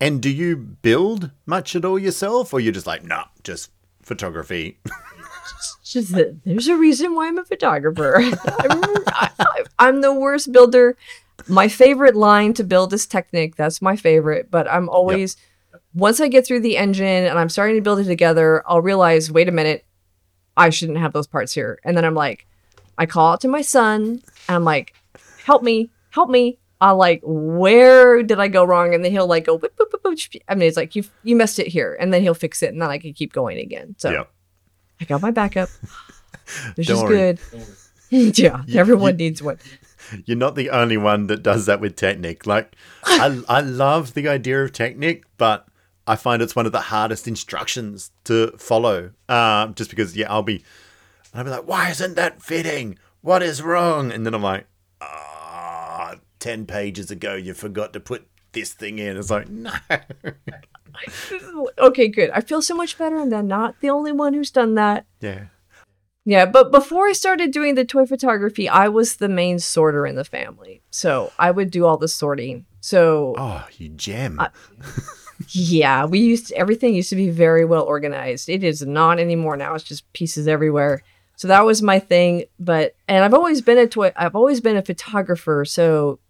[0.00, 3.70] And do you build much at all yourself, or you're just like, nah, just
[4.02, 4.78] photography?
[5.44, 8.16] It's just that there's a reason why I'm a photographer.
[8.20, 8.34] I'm,
[9.08, 10.96] I, I, I'm the worst builder.
[11.48, 13.56] My favorite line to build is Technic.
[13.56, 14.50] That's my favorite.
[14.50, 15.36] But I'm always,
[15.94, 19.30] once I get through the engine and I'm starting to build it together, I'll realize,
[19.32, 19.84] wait a minute,
[20.56, 21.80] I shouldn't have those parts here.
[21.84, 22.46] And then I'm like,
[22.98, 24.94] I call out to my son and I'm like,
[25.44, 26.58] help me, help me.
[26.82, 28.94] I'll like, where did I go wrong?
[28.94, 30.18] And then he'll like go, whip, whip, whip.
[30.48, 31.96] I mean, it's like, you, you messed it here.
[32.00, 33.94] And then he'll fix it and then I can keep going again.
[33.98, 34.10] So.
[34.10, 34.30] Yep.
[35.00, 35.68] I got my backup.
[36.74, 37.16] Which Don't is worry.
[38.10, 38.38] good.
[38.38, 39.58] yeah, everyone you- needs one.
[40.26, 42.46] you're not the only one that does that with Technic.
[42.46, 45.66] Like, I, I love the idea of Technic, but
[46.06, 49.12] I find it's one of the hardest instructions to follow.
[49.28, 50.64] Um, just because, yeah, I'll be,
[51.32, 52.98] I'll be like, why isn't that fitting?
[53.20, 54.10] What is wrong?
[54.10, 54.66] And then I'm like,
[55.00, 59.16] ah, 10 pages ago, you forgot to put this thing in.
[59.16, 59.70] It's like, no.
[61.78, 62.30] okay, good.
[62.30, 63.16] I feel so much better.
[63.18, 65.06] I'm then not the only one who's done that.
[65.20, 65.44] Yeah.
[66.26, 70.16] Yeah, but before I started doing the toy photography, I was the main sorter in
[70.16, 70.82] the family.
[70.90, 72.66] So I would do all the sorting.
[72.80, 74.38] So Oh, you gem.
[74.38, 74.50] I-
[75.48, 78.50] yeah, we used to, everything used to be very well organized.
[78.50, 79.74] It is not anymore now.
[79.74, 81.02] It's just pieces everywhere.
[81.36, 82.44] So that was my thing.
[82.58, 84.12] But and I've always been a toy.
[84.14, 85.64] I've always been a photographer.
[85.64, 86.20] So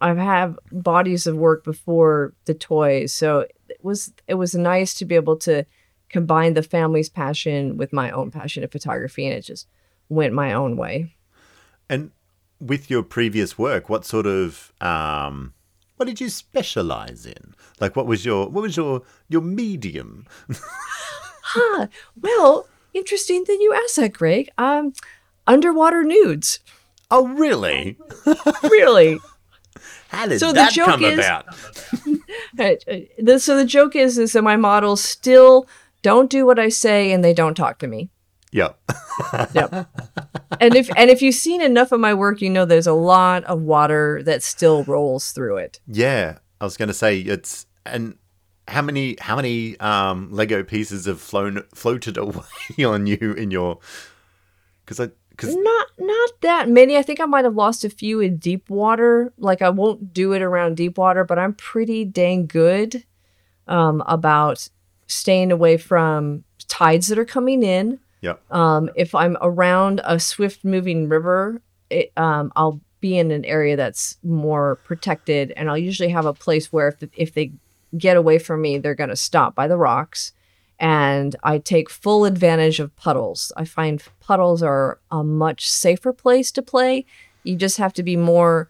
[0.00, 3.12] I've had bodies of work before the toys.
[3.12, 5.64] So it was it was nice to be able to
[6.08, 9.66] combine the family's passion with my own passion of photography, and it just
[10.08, 11.14] went my own way.
[11.88, 12.10] And
[12.60, 15.54] with your previous work, what sort of um,
[15.96, 17.54] what did you specialize in?
[17.80, 20.26] Like, what was your what was your your medium?
[21.46, 21.86] Huh.
[22.20, 24.48] Well, interesting that you asked that, Greg.
[24.58, 24.92] Um,
[25.46, 26.58] underwater nudes.
[27.10, 27.96] Oh, really?
[28.64, 29.20] Really?
[30.14, 31.54] How did So the joke come is- about?
[33.40, 35.66] So the joke is, is that my models still
[36.02, 38.10] don't do what I say and they don't talk to me.
[38.52, 38.78] Yep.
[39.54, 39.88] Yep.
[40.60, 43.44] and if and if you've seen enough of my work, you know there's a lot
[43.44, 45.80] of water that still rolls through it.
[45.86, 48.16] yeah, I was going to say it's and
[48.68, 52.42] how many how many um, Lego pieces have flown floated away
[52.84, 53.78] on you in your
[54.84, 56.96] because I because Not not that many.
[56.96, 59.32] I think I might have lost a few in deep water.
[59.38, 63.04] Like I won't do it around deep water, but I'm pretty dang good
[63.66, 64.68] um, about
[65.06, 67.98] staying away from tides that are coming in.
[68.20, 68.52] Yep.
[68.52, 73.76] Um, if I'm around a swift moving river, it, um, I'll be in an area
[73.76, 77.52] that's more protected, and I'll usually have a place where if, if they
[77.98, 80.32] get away from me, they're going to stop by the rocks.
[80.78, 83.52] And I take full advantage of puddles.
[83.56, 87.06] I find puddles are a much safer place to play.
[87.44, 88.68] You just have to be more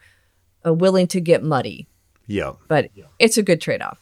[0.66, 1.86] uh, willing to get muddy,
[2.26, 2.52] yeah.
[2.68, 4.00] but it's a good trade off.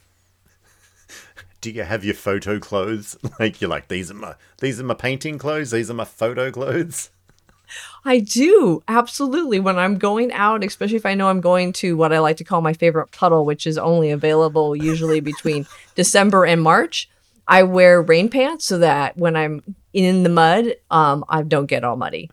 [1.61, 3.17] Do you have your photo clothes?
[3.39, 5.71] Like you're like these are my these are my painting clothes.
[5.71, 7.11] These are my photo clothes.
[8.05, 9.61] I do absolutely.
[9.61, 12.45] When I'm going out, especially if I know I'm going to what I like to
[12.45, 17.09] call my favorite puddle, which is only available usually between December and March,
[17.53, 19.63] I wear rain pants so that when I'm
[19.93, 22.31] in the mud, um, I don't get all muddy.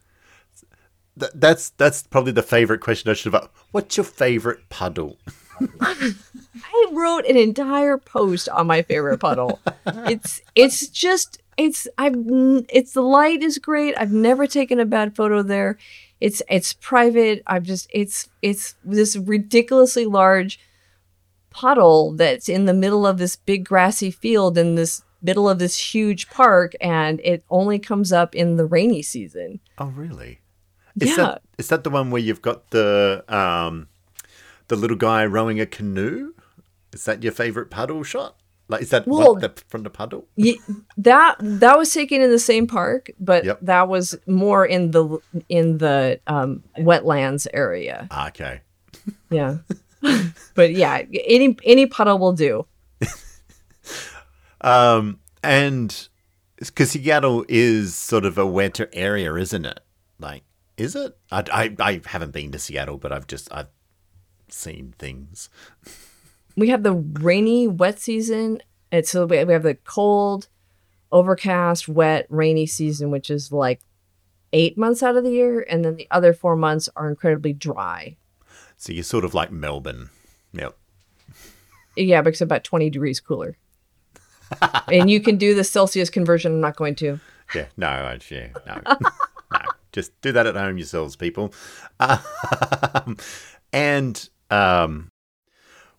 [1.19, 3.49] Th- that's that's probably the favorite question I should have.
[3.71, 5.17] What's your favorite puddle?
[5.81, 9.59] I wrote an entire post on my favorite puddle.
[9.85, 12.15] it's it's just it's I've
[12.69, 13.95] it's the light is great.
[13.97, 15.77] I've never taken a bad photo there.
[16.21, 17.43] It's it's private.
[17.45, 20.61] I've just it's it's this ridiculously large
[21.49, 25.77] puddle that's in the middle of this big grassy field in this middle of this
[25.93, 29.59] huge park and it only comes up in the rainy season.
[29.77, 30.39] Oh, really?
[30.99, 31.15] Is Yeah.
[31.17, 33.87] that is that the one where you've got the um
[34.67, 36.33] the little guy rowing a canoe?
[36.93, 38.35] Is that your favorite puddle shot?
[38.67, 40.27] Like, is that Well- what, the, from the puddle?
[40.35, 40.59] Ye-
[40.97, 43.59] that that was taken in the same park, but Yep.
[43.63, 45.17] that was more in the
[45.49, 48.07] in the um, wetlands area.
[48.11, 48.61] Ah, okay.
[49.31, 49.57] Yeah,
[50.55, 52.65] but yeah, any any puddle will do.
[54.61, 56.07] Um, and
[56.57, 59.79] because Seattle is sort of a wetter area, isn't it?
[60.19, 60.43] Like,
[60.77, 61.17] is it?
[61.31, 63.69] I, I, I haven't been to Seattle, but I've just I've
[64.49, 65.49] seen things.
[66.55, 68.61] We have the rainy, wet season.
[68.91, 70.47] And so we we have the cold,
[71.11, 73.81] overcast, wet, rainy season, which is like
[74.51, 78.17] eight months out of the year, and then the other four months are incredibly dry.
[78.77, 80.09] So you're sort of like Melbourne.
[80.53, 80.75] Yep.
[81.95, 83.57] Yeah, because it's about twenty degrees cooler.
[84.91, 86.53] And you can do the Celsius conversion.
[86.53, 87.19] I'm not going to.
[87.53, 87.65] Yeah.
[87.77, 87.87] No.
[87.87, 88.47] I, yeah.
[88.65, 88.81] No.
[89.51, 89.59] no.
[89.91, 91.53] Just do that at home yourselves, people.
[91.99, 93.17] Um,
[93.73, 95.09] and um,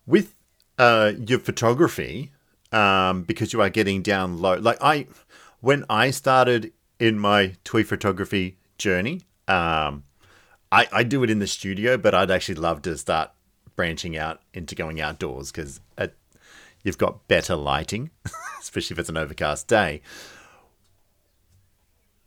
[0.05, 0.33] with
[0.77, 2.31] uh, your photography,
[2.71, 4.55] um, because you are getting down low.
[4.55, 5.07] Like I,
[5.59, 10.03] when I started in my toy photography journey, um,
[10.71, 13.31] I, I do it in the studio, but I'd actually love to start
[13.75, 15.81] branching out into going outdoors because
[16.83, 18.11] you've got better lighting,
[18.59, 20.01] especially if it's an overcast day.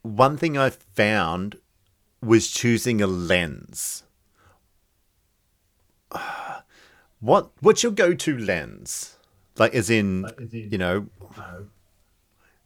[0.03, 1.57] One thing I found
[2.23, 4.05] was choosing a lens.
[7.21, 9.17] What what's your go-to lens?
[9.57, 11.07] Like as in, you know,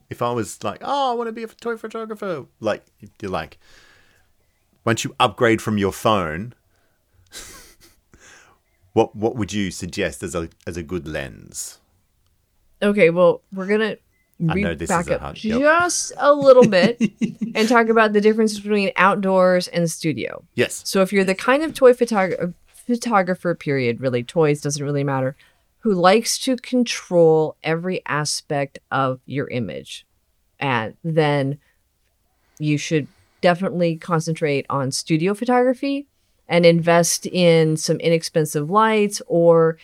[0.09, 2.83] if I was like, oh, I want to be a toy photographer, like
[3.21, 3.57] you're like,
[4.83, 6.53] once you upgrade from your phone,
[8.99, 11.79] what what would you suggest as a as a good lens?
[12.81, 13.95] Okay, well, we're gonna
[14.39, 15.59] re- back up hard- yep.
[15.59, 16.99] just a little bit
[17.55, 20.43] and talk about the difference between outdoors and studio.
[20.55, 20.81] Yes.
[20.85, 25.37] So if you're the kind of toy photog- photographer, period, really toys doesn't really matter,
[25.79, 30.05] who likes to control every aspect of your image,
[30.59, 31.57] and then
[32.59, 33.07] you should
[33.39, 36.09] definitely concentrate on studio photography
[36.49, 39.77] and invest in some inexpensive lights or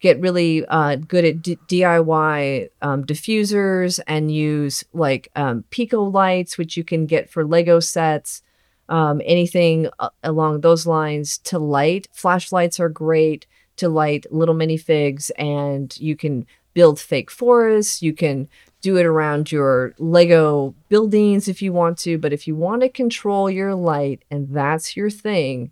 [0.00, 6.56] get really uh, good at D- DIY um, diffusers and use like um, Pico lights,
[6.56, 8.42] which you can get for Lego sets,
[8.88, 12.08] um, anything uh, along those lines to light.
[12.12, 13.46] Flashlights are great
[13.76, 18.02] to light little minifigs, and you can build fake forests.
[18.02, 18.48] You can
[18.80, 22.88] do it around your Lego buildings if you want to, but if you want to
[22.88, 25.70] control your light and that's your thing,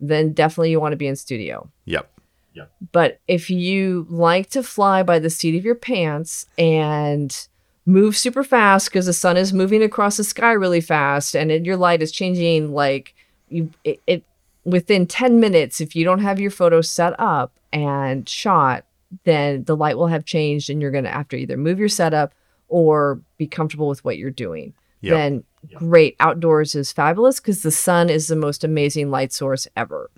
[0.00, 1.68] then definitely you want to be in studio.
[1.86, 2.10] Yep.
[2.54, 2.72] Yep.
[2.92, 7.46] But if you like to fly by the seat of your pants and
[7.84, 11.64] move super fast because the sun is moving across the sky really fast and it,
[11.64, 13.14] your light is changing like
[13.48, 14.24] you it, it
[14.64, 18.84] within 10 minutes if you don't have your photo set up and shot
[19.22, 21.88] then the light will have changed and you're going to have to either move your
[21.88, 22.34] setup
[22.66, 25.12] or be comfortable with what you're doing Yep.
[25.14, 25.44] then
[25.74, 30.10] great outdoors is fabulous because the sun is the most amazing light source ever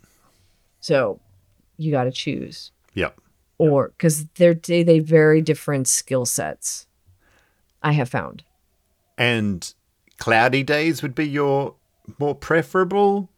[0.81, 1.21] so
[1.77, 3.21] you got to choose Yep.
[3.59, 6.87] or because they're they, they very different skill sets
[7.83, 8.43] i have found
[9.17, 9.73] And
[10.19, 11.75] cloudy days would be your
[12.19, 13.29] more preferable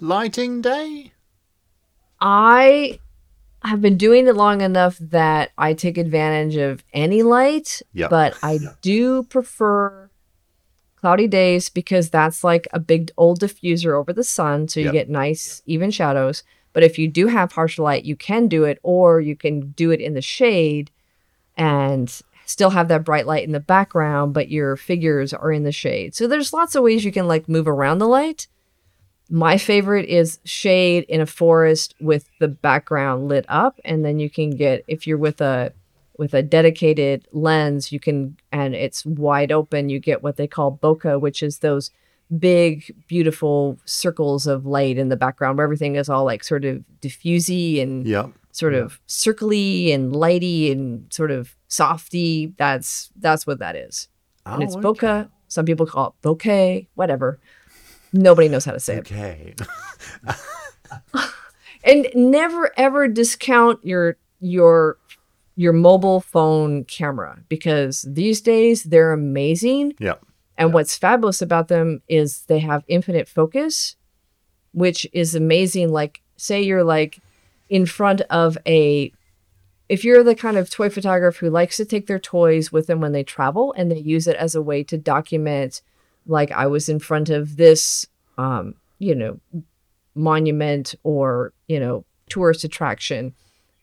[0.00, 1.12] lighting day?
[2.20, 2.98] i
[3.64, 8.10] have been doing it long enough that i take advantage of any light Yep.
[8.10, 10.10] but i do prefer
[11.02, 14.92] cloudy days because that's like a big old diffuser over the sun so you Yep.
[14.92, 16.44] get nice even shadows.
[16.72, 19.90] But if you do have harsh light you can do it or you can do
[19.90, 20.90] it in the shade
[21.56, 22.08] and
[22.46, 26.14] still have that bright light in the background but your figures are in the shade.
[26.14, 28.46] So there's lots of ways you can like move around the light.
[29.28, 34.30] My favorite is shade in a forest with the background lit up and then you
[34.30, 35.72] can get if you're with a
[36.22, 40.78] with a dedicated lens you can and it's wide open you get what they call
[40.80, 41.90] bokeh which is those
[42.38, 46.82] big beautiful circles of light in the background where everything is all like sort of
[47.00, 48.30] diffusey and Yep.
[48.52, 52.54] sort of circly and lighty and sort of softy.
[52.56, 54.08] That's that's what that is.
[54.46, 57.38] And oh, it's Oh, bokeh some people call it bouquet whatever.
[58.12, 59.00] Nobody knows how to say it.
[59.00, 59.54] Okay.
[61.84, 64.96] and never ever discount your your
[65.56, 69.94] your mobile phone camera because these days they're amazing.
[69.98, 70.24] Yep.
[70.58, 73.96] and what's fabulous about them is they have infinite focus
[74.72, 75.92] which is amazing.
[75.92, 77.20] Like say you're like
[77.68, 79.12] in front of a
[79.88, 83.00] if you're the kind of toy photographer who likes to take their toys with them
[83.00, 85.82] when they travel and they use it as a way to document
[86.26, 88.06] like i was in front of this
[88.38, 89.38] um you know
[90.14, 93.34] monument or you know tourist attraction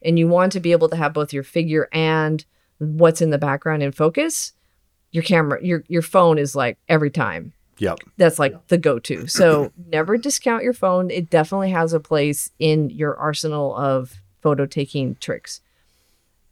[0.01, 2.45] and you want to be able to have both your figure and
[2.77, 4.53] what's in the background in focus
[5.11, 7.53] your camera your your phone is like every time.
[7.81, 7.99] Yep.
[8.17, 9.25] that's like the go-to.
[9.27, 11.09] So never discount your phone.
[11.09, 15.61] It definitely has a place in your arsenal of photo taking tricks.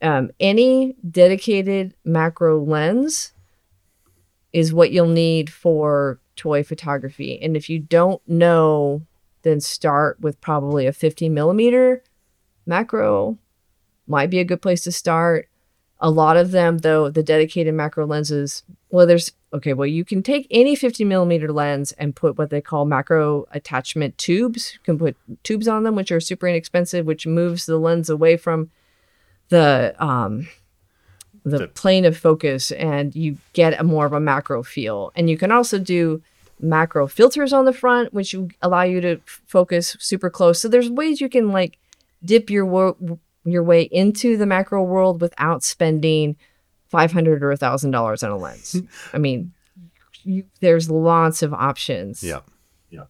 [0.02, 3.34] Um, any dedicated macro lens
[4.54, 7.38] is what you'll need for toy photography.
[7.42, 9.02] And if you don't know
[9.44, 12.04] then start with probably a 50 millimeter
[12.68, 13.38] macro
[14.08, 15.48] might be a good place to start.
[16.00, 18.62] A lot of them though the dedicated macro lenses
[18.92, 22.62] well there's okay well you can take any 50 millimeter lens and put what they
[22.62, 24.74] call macro attachment tubes.
[24.76, 28.38] You can put tubes on them which are super inexpensive which moves the lens away
[28.38, 28.70] from
[29.50, 30.48] the um
[31.44, 35.12] the, The- plane of focus and you get a more of a macro feel.
[35.16, 36.22] And you can also do
[36.60, 40.60] macro filters on the front which allow you to f- focus super close.
[40.62, 41.78] So there's ways you can like
[42.24, 46.36] dip your wo- your way into the macro world without spending
[46.90, 48.82] 500 or $1000 on a lens.
[49.14, 49.54] I mean
[50.24, 52.24] you, there's lots of options.
[52.24, 52.46] Yep.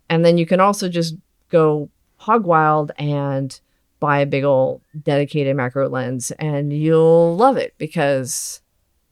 [0.10, 1.16] and then you can also just
[1.50, 3.60] go hog wild and
[4.00, 8.62] buy a big old dedicated macro lens and you'll love it because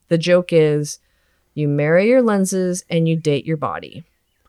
[0.09, 0.99] the joke is
[1.53, 4.03] you marry your lenses and you date your body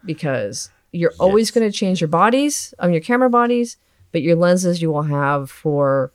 [0.04, 3.76] because you're always going to change your bodies on your camera bodies
[4.12, 6.12] but your lenses you will have for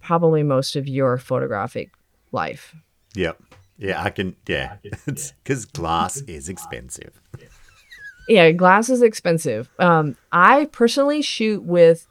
[0.00, 1.90] probably most of your photographic
[2.32, 2.74] life
[3.14, 3.42] Yep.
[3.78, 4.36] Yeah, I can.
[4.46, 4.76] Yeah,
[5.06, 7.20] it's because glass is expensive.
[8.28, 9.68] Yeah, glass is expensive.
[9.78, 12.06] Um, I personally shoot with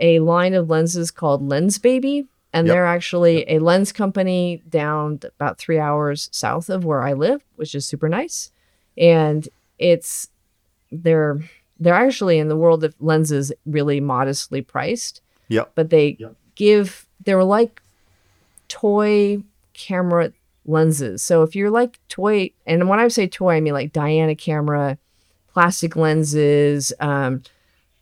[0.00, 2.74] a line of lenses called Lensbaby, and Yep.
[2.74, 7.74] they're actually a lens company down about three hours south of where I live, which
[7.74, 8.50] is super nice.
[8.96, 9.48] And
[9.78, 10.28] it's
[10.90, 11.40] they're
[11.80, 15.72] they're actually in the world of lenses really modestly priced, Yep.
[15.74, 16.34] but they Yep.
[16.54, 17.82] give they're like
[18.68, 19.42] toy
[19.74, 20.32] camera
[20.66, 21.22] lenses.
[21.22, 24.98] So if you're like toy, and when I say toy, I mean like Diana camera,
[25.52, 27.42] plastic lenses, um,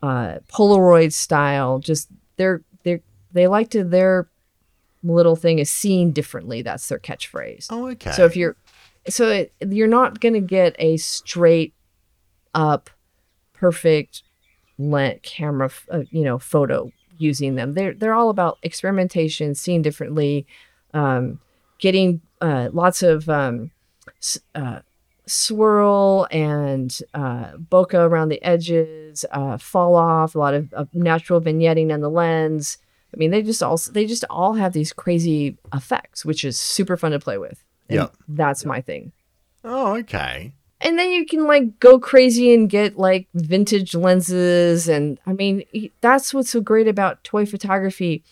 [0.02, 1.78] uh, Polaroid style.
[1.78, 3.00] Just they're they're
[3.32, 4.28] they like to their
[5.02, 6.62] little thing is seen differently.
[6.62, 7.66] That's their catchphrase.
[7.70, 8.10] Oh, okay.
[8.12, 8.56] So if you're,
[9.08, 11.74] so it, you're not going to get a straight
[12.54, 12.90] up,
[13.58, 14.22] perfect
[14.78, 17.74] lent camera, f- uh, you know, photo using them.
[17.74, 20.46] They're they're all about experimentation, seeing differently,
[20.94, 21.40] um,
[21.78, 23.70] getting uh, lots of um,
[24.20, 24.80] s- uh,
[25.26, 31.40] swirl and uh, bokeh around the edges, uh, fall off, a lot of, of natural
[31.40, 32.78] vignetting on the lens.
[33.14, 36.96] I mean, they just all they just all have these crazy effects, which is super
[36.96, 37.62] fun to play with.
[37.88, 38.14] Yep.
[38.28, 39.12] that's my thing.
[39.64, 40.52] oh, okay.
[40.80, 45.64] And then you can like go crazy and get like vintage lenses, and I mean,
[46.00, 48.22] that's what's so great about toy photography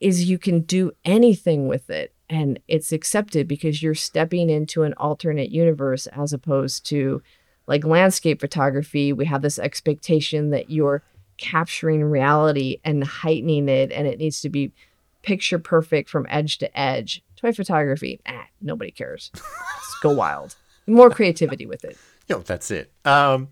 [0.00, 4.92] is you can do anything with it and it's accepted because you're stepping into an
[4.94, 7.22] alternate universe as opposed to
[7.66, 9.12] like landscape photography.
[9.12, 11.02] We have this expectation that you're
[11.38, 14.72] capturing reality and heightening it and it needs to be
[15.22, 17.22] picture perfect from edge to edge.
[17.36, 19.30] Toy photography ah, nobody cares.
[19.34, 20.54] Just go wild
[20.86, 22.92] more creativity with it Yeah, that's it.
[23.04, 23.48] Um,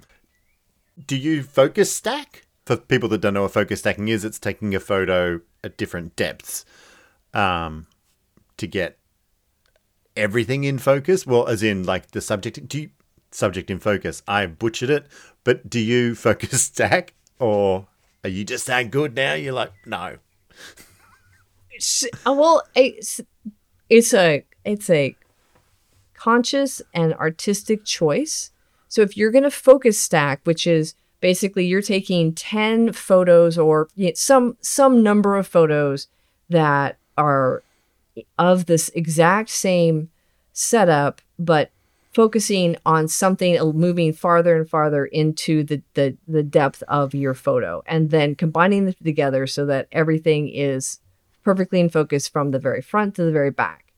[1.07, 2.47] do you focus stack?
[2.65, 6.15] For people that don't know what focus stacking is, it's taking a photo at different
[6.15, 6.65] depths
[7.35, 7.89] um,
[8.57, 8.99] to get
[10.17, 11.27] everything in focus.
[11.27, 12.69] Well, as in like the subject.
[12.69, 12.91] Do you
[13.33, 14.23] subject in focus?
[14.29, 15.07] I butchered it,
[15.43, 17.89] but do you focus stack or
[18.23, 19.35] are you just that good now?
[19.35, 20.19] You're like, no.
[22.25, 23.21] Uh, well it's
[23.89, 25.17] it's a it's a
[26.23, 28.51] conscious and artistic choice
[28.89, 33.89] so if you're going to focus stack which is basically you're taking 10 photos or
[34.15, 36.07] some some number of photos
[36.49, 37.63] that are
[38.39, 40.11] of this exact same
[40.53, 41.71] setup but
[42.13, 47.35] focusing on something uh, moving farther and farther into the, the the depth of your
[47.35, 51.01] photo and then combining them together so that everything is
[51.43, 53.93] perfectly in focus from the very front to the very back.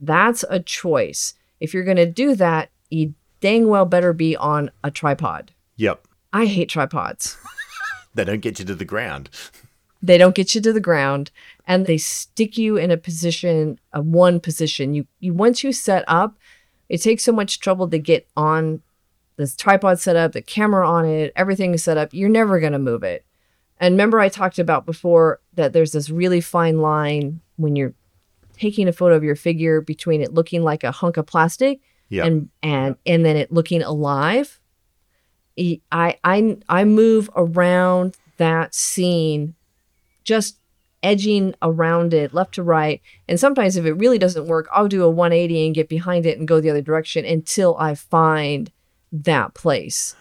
[0.00, 1.34] That's a choice.
[1.60, 5.52] If you're going to do that, you dang well better be on a tripod.
[5.76, 6.06] Yep.
[6.32, 7.36] I hate tripods.
[8.14, 9.30] They don't get you to the ground.
[10.02, 11.30] They don't get you to the ground
[11.66, 14.94] and they stick you in a position, a one position.
[14.94, 16.36] You you once you set up,
[16.88, 18.82] it takes so much trouble to get on
[19.36, 22.12] this tripod set up, the camera on it, everything is set up.
[22.12, 23.24] You're never going to move it.
[23.78, 27.94] And remember I talked about before that there's this really fine line when you're
[28.60, 31.80] taking a photo of your figure between it looking like a hunk of plastic
[32.10, 32.26] Yep.
[32.26, 34.60] and and and then it looking alive.
[35.58, 39.54] I I I move around that scene,
[40.24, 40.58] just
[41.02, 43.00] edging around it left to right.
[43.28, 46.38] And sometimes if it really doesn't work, I'll do a 180 and get behind it
[46.38, 48.70] and go the other direction until I find
[49.12, 50.14] that place.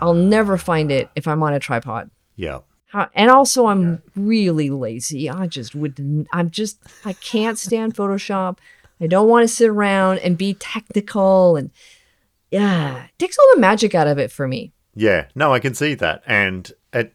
[0.00, 2.10] I'll never find it if I'm on a tripod.
[2.36, 2.64] Yep.
[2.96, 5.28] How, and also, I'm really lazy.
[5.28, 6.28] I just wouldn't.
[6.32, 6.78] I'm just.
[7.04, 8.56] I can't stand Photoshop.
[9.02, 11.70] I don't want to sit around and be technical and
[12.50, 14.72] yeah, it takes all the magic out of it for me.
[14.94, 17.12] Yeah, no, I can see that, and it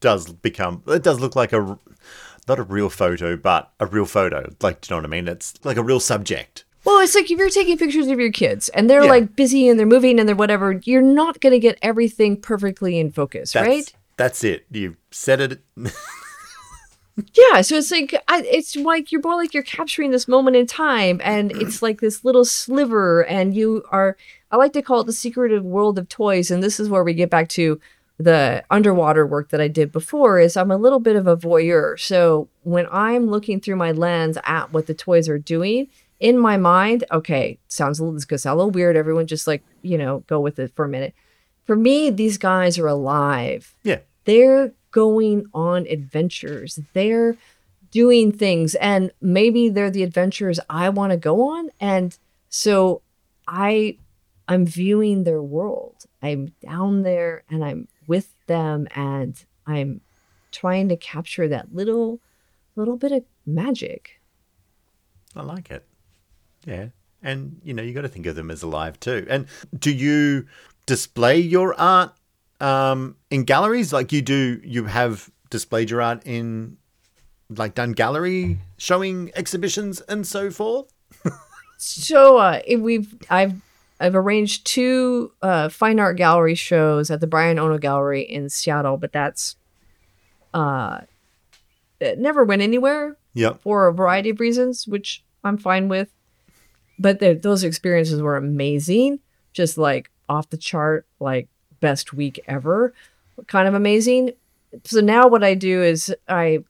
[0.00, 0.82] does become.
[0.86, 1.78] It does look like a,
[2.48, 4.50] not a real photo, but a real photo.
[4.62, 5.28] Like, do you know what I mean?
[5.28, 6.64] It's like a real subject.
[6.84, 9.10] Well, it's like if you're taking pictures of your kids and they're Yeah.
[9.10, 12.98] like busy and they're moving and they're whatever, you're not going to get everything perfectly
[12.98, 13.92] in focus, That's, right?
[14.16, 14.64] That's it.
[14.70, 15.62] You said it.
[17.34, 20.66] Yeah, so it's like I, it's like you're more like you're capturing this moment in
[20.66, 24.16] time, and it's like this little sliver, and you are.
[24.50, 27.12] I like to call it the secretive world of toys, and this is where we
[27.12, 27.78] get back to
[28.16, 30.40] the underwater work that I did before.
[30.40, 34.38] Is I'm a little bit of a voyeur, so when I'm looking through my lens
[34.44, 35.88] at what the toys are doing
[36.18, 38.96] in my mind, okay, sounds a little this sound a little weird.
[38.96, 41.12] Everyone just like you know go with it for a minute.
[41.66, 43.98] For me, these guys are alive Yeah.
[44.24, 47.36] they're going on adventures they're
[47.90, 52.18] doing things and maybe they're the adventures i want to go on and
[52.48, 53.02] so
[53.48, 53.96] i
[54.48, 60.00] i'm viewing their world i'm down there and i'm with them and i'm
[60.52, 62.20] trying to capture that little
[62.76, 64.20] little bit of magic
[65.34, 65.84] I like it.
[66.64, 66.88] Yeah.
[67.22, 69.26] And, you know, you got to think of them as alive too.
[69.28, 70.46] And do you
[70.86, 72.12] display your art
[72.62, 73.92] um, in galleries?
[73.92, 76.78] Like you do, you have displayed your art in,
[77.50, 80.90] like, done gallery showing exhibitions and so forth.
[81.76, 83.54] So uh, we've I've
[83.98, 88.96] I've arranged two uh, fine art gallery shows at the Brian Ohno Gallery in Seattle,
[88.96, 89.56] but that's
[90.54, 91.00] uh,
[92.00, 93.62] it never went anywhere Yep.
[93.62, 96.08] for a variety of reasons, which I'm fine with.
[96.98, 99.18] But those experiences were amazing,
[99.52, 101.48] just like off the chart, like
[101.82, 102.94] best week ever,
[103.46, 104.32] kind of amazing.
[104.84, 106.64] So now what I do is I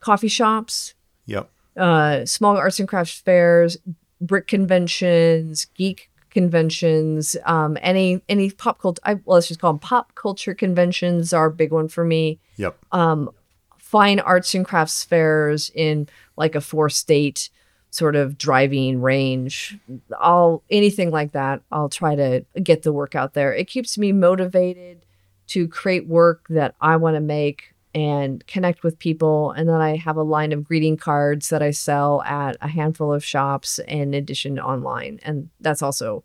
[0.00, 0.94] coffee shops,
[1.26, 1.50] Yep.
[1.76, 3.76] uh, small arts and crafts fairs,
[4.22, 9.02] brick conventions, geek conventions, um, any any pop culture.
[9.04, 12.40] I, well, let's just call them pop culture conventions are a big one for me.
[12.56, 12.78] Yep.
[12.92, 13.30] Um,
[13.78, 16.08] fine arts and crafts fairs in
[16.38, 17.50] like a four state
[17.92, 19.78] sort of driving range.
[20.18, 21.60] I'll anything like that.
[21.70, 23.52] I'll try to get the work out there.
[23.54, 25.04] It keeps me motivated
[25.48, 29.50] to create work that I want to make and connect with people.
[29.50, 33.12] And then I have a line of greeting cards that I sell at a handful
[33.12, 35.20] of shops in addition to online.
[35.22, 36.24] And that's also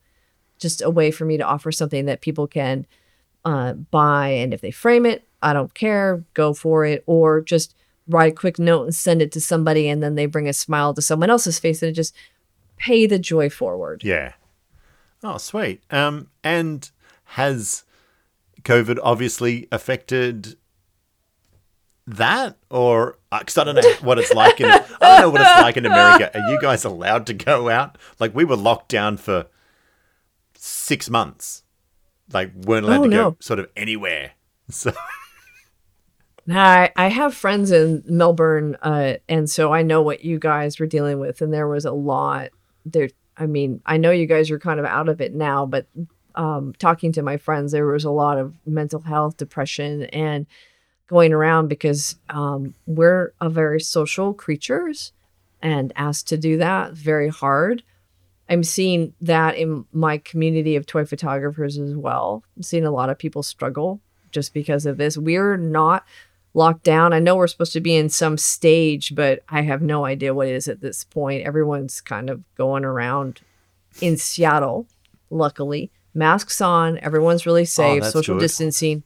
[0.59, 2.88] just a way for me to offer something that people can
[3.43, 4.30] uh, buy.
[4.30, 7.03] And if they frame it, I don't care, go for it.
[7.05, 7.76] Or just
[8.08, 9.88] write a quick note and send it to somebody.
[9.88, 12.16] And then they bring a smile to someone else's face and just
[12.78, 14.03] pay the joy forward.
[14.03, 14.34] Yeah.
[15.24, 15.82] Oh, sweet.
[15.91, 16.89] Um, and
[17.32, 17.84] has
[18.64, 20.55] COVID obviously affected
[22.05, 25.62] that, or because I don't know what it's like in I don't know what it's
[25.62, 26.32] like in America.
[26.39, 27.97] Are you guys allowed to go out?
[28.20, 29.47] Like we were locked down for
[30.55, 31.64] six months,
[32.32, 33.32] like weren't allowed Oh, to no.
[33.32, 34.32] go sort of anywhere.
[34.70, 34.91] So
[36.49, 40.85] I, I have friends in Melbourne, uh, and so I know what you guys were
[40.85, 42.49] dealing with, and there was a lot
[42.85, 43.09] there.
[43.35, 45.87] I mean, I know you guys are kind of out of it now, but
[46.35, 50.45] um, talking to my friends, there was a lot of mental health, depression, and
[51.07, 55.11] going around because um, we're a very social creatures,
[55.61, 57.83] and asked to do that very hard.
[58.49, 62.43] I'm seeing that in my community of toy photographers as well.
[62.55, 63.99] I'm seeing a lot of people struggle
[64.31, 65.17] just because of this.
[65.17, 66.05] We're not
[66.58, 67.14] locked down.
[67.14, 70.47] I know we're supposed to be in some stage, but I have no idea what
[70.47, 71.45] it is at this point.
[71.45, 73.41] Everyone's kind of going around
[74.01, 74.88] in Seattle,
[75.30, 75.91] luckily.
[76.16, 78.41] Masks on, everyone's really oh, safe, that's social good.
[78.41, 79.03] distancing.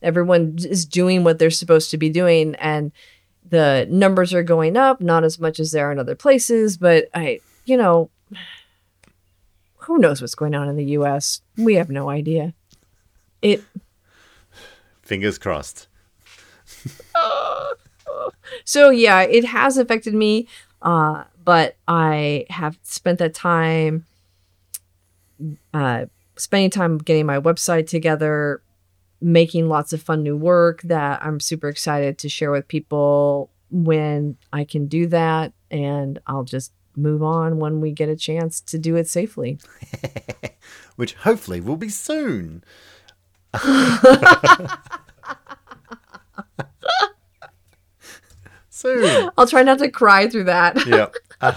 [0.00, 2.92] Everyone is doing what they're supposed to be doing and
[3.48, 7.08] the numbers are going up, not as much as there are in other places, but
[7.12, 8.10] I, you know,
[9.78, 11.40] who knows what's going on in the US?
[11.56, 12.54] We have no idea.
[13.42, 13.64] It
[15.02, 15.88] fingers crossed.
[18.66, 20.48] So yeah, it has affected me,
[20.82, 24.04] uh, but I have spent that time
[25.72, 26.06] uh,
[26.36, 28.60] spending time getting my website together,
[29.20, 34.36] making lots of fun new work that I'm super excited to share with people when
[34.52, 38.78] I can do that, and I'll just move on when we get a chance to
[38.78, 39.60] do it safely.
[40.96, 42.64] Which hopefully will be soon.
[48.76, 49.30] soon.
[49.38, 50.86] I'll try not to cry through that.
[50.86, 51.08] yeah.
[51.38, 51.52] Uh,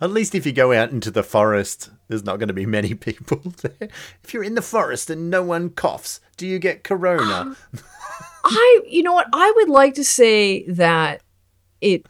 [0.00, 2.94] at least if you go out into the forest, there's not going to be many
[2.94, 3.88] people there.
[4.24, 7.54] If you're in the forest and no one coughs, do you get corona?
[8.44, 9.28] I, you know what?
[9.32, 11.22] I would like to say that
[11.80, 12.06] it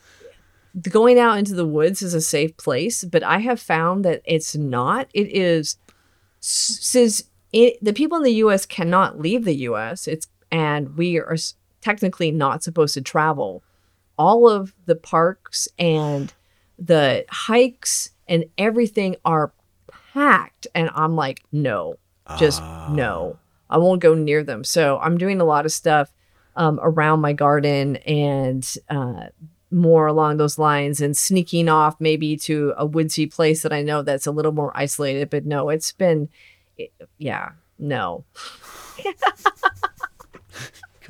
[0.89, 4.57] going out into the woods is a safe place, but I have found that it's
[4.57, 5.09] not.
[5.13, 5.77] It is
[6.41, 8.65] since it, the people in the U.S.
[8.65, 10.09] cannot leave the U.S.
[10.09, 13.63] It's and we are s- technically not supposed to travel.
[14.21, 16.33] All of the parks and
[16.79, 19.53] the hikes and everything are
[20.13, 21.97] packed, and I'm like, no,
[22.39, 22.61] just
[22.91, 23.39] no.
[23.71, 24.65] I won't go near them.
[24.65, 26.13] So I'm doing a lot of stuff
[26.57, 29.27] um, around my garden and uh,
[29.71, 34.03] more along those lines and sneaking off maybe to a woodsy place that I know
[34.03, 35.31] that's a little more isolated.
[35.31, 36.29] But no, it's been,
[36.77, 38.25] it, yeah, no.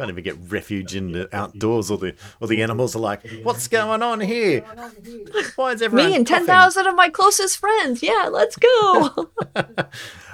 [0.01, 3.69] Can't even get refuge in the outdoors, or the or the animals are like, "What's
[3.69, 4.63] going on here?
[5.57, 8.03] Why is everyone?" Me and coughing?" 10,000 of my closest friends.
[8.03, 9.31] Yeah, let's go.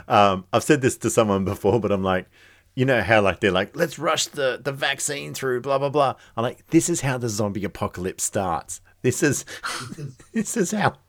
[0.08, 2.26] Um, I've said this to someone before, but I'm like,
[2.76, 6.14] you know how like they're like, let's rush the the vaccine through, blah blah blah.
[6.36, 8.80] I'm like, this is how the zombie apocalypse starts.
[9.02, 9.44] This is
[10.32, 10.94] this is how.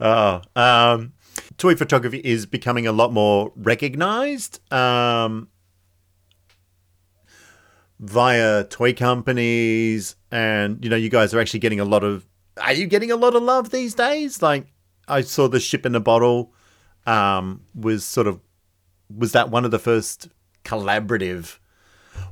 [0.00, 1.12] Oh, um,
[1.56, 4.60] toy photography is becoming a lot more recognized.
[4.72, 5.48] Um,
[8.00, 12.26] via toy companies and you know you guys are actually getting a lot of
[12.62, 14.66] are you getting a lot of love these days like
[15.08, 16.52] i saw the ship in a bottle
[17.06, 18.40] um was sort of
[19.16, 20.28] was that one of the first
[20.64, 21.58] collaborative?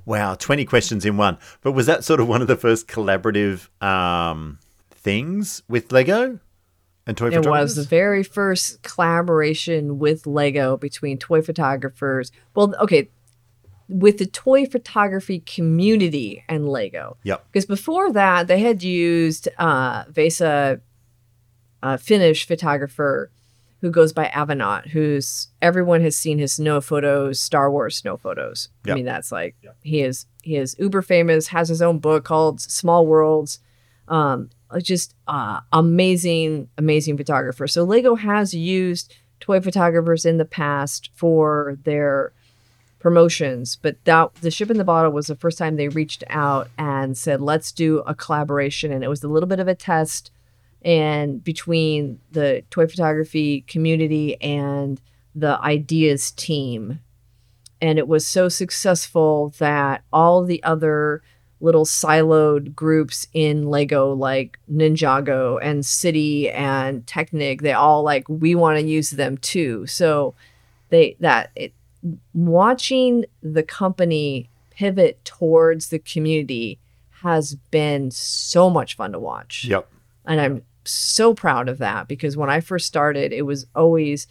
[0.04, 1.38] Wow, twenty questions in one.
[1.62, 4.58] But was that sort of one of the first collaborative um,
[4.90, 6.38] things with Lego
[7.06, 7.76] and toy It photographers?
[7.76, 12.30] was the very first collaboration with Lego between toy photographers.
[12.54, 13.10] Well, okay,
[13.88, 17.16] with the toy photography community and Lego.
[17.22, 17.46] Yep.
[17.50, 20.80] Because before that, they had used uh, Vesa,
[21.82, 23.30] a Finnish photographer
[23.80, 28.68] who goes by Avanaut, who's everyone has seen his snow photos, Star Wars snow photos.
[28.86, 32.60] I mean, that's like he is he is uber famous, has his own book called
[32.60, 33.60] Small Worlds.
[34.08, 37.66] Um, just uh, amazing, amazing photographer.
[37.66, 42.32] So Lego has used toy photographers in the past for their
[43.06, 46.68] promotions, but that the ship in the bottle was the first time they reached out
[46.76, 50.32] and said, "Let's do a collaboration." And it was a little bit of a test,
[50.82, 55.00] and between the toy photography community and
[55.36, 56.98] the ideas team,
[57.80, 61.22] and it was so successful that all the other
[61.60, 68.56] little siloed groups in Lego like Ninjago and City and Technic they all like we
[68.56, 70.34] want to use them too so
[70.90, 71.72] they that it
[72.34, 76.78] watching the company pivot towards the community
[77.22, 79.88] has been so much fun to watch Yep.
[80.26, 84.26] and I'm so proud of that because when I first started, it was always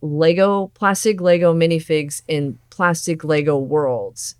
[0.00, 4.34] Lego, plastic Lego minifigs in plastic Lego worlds.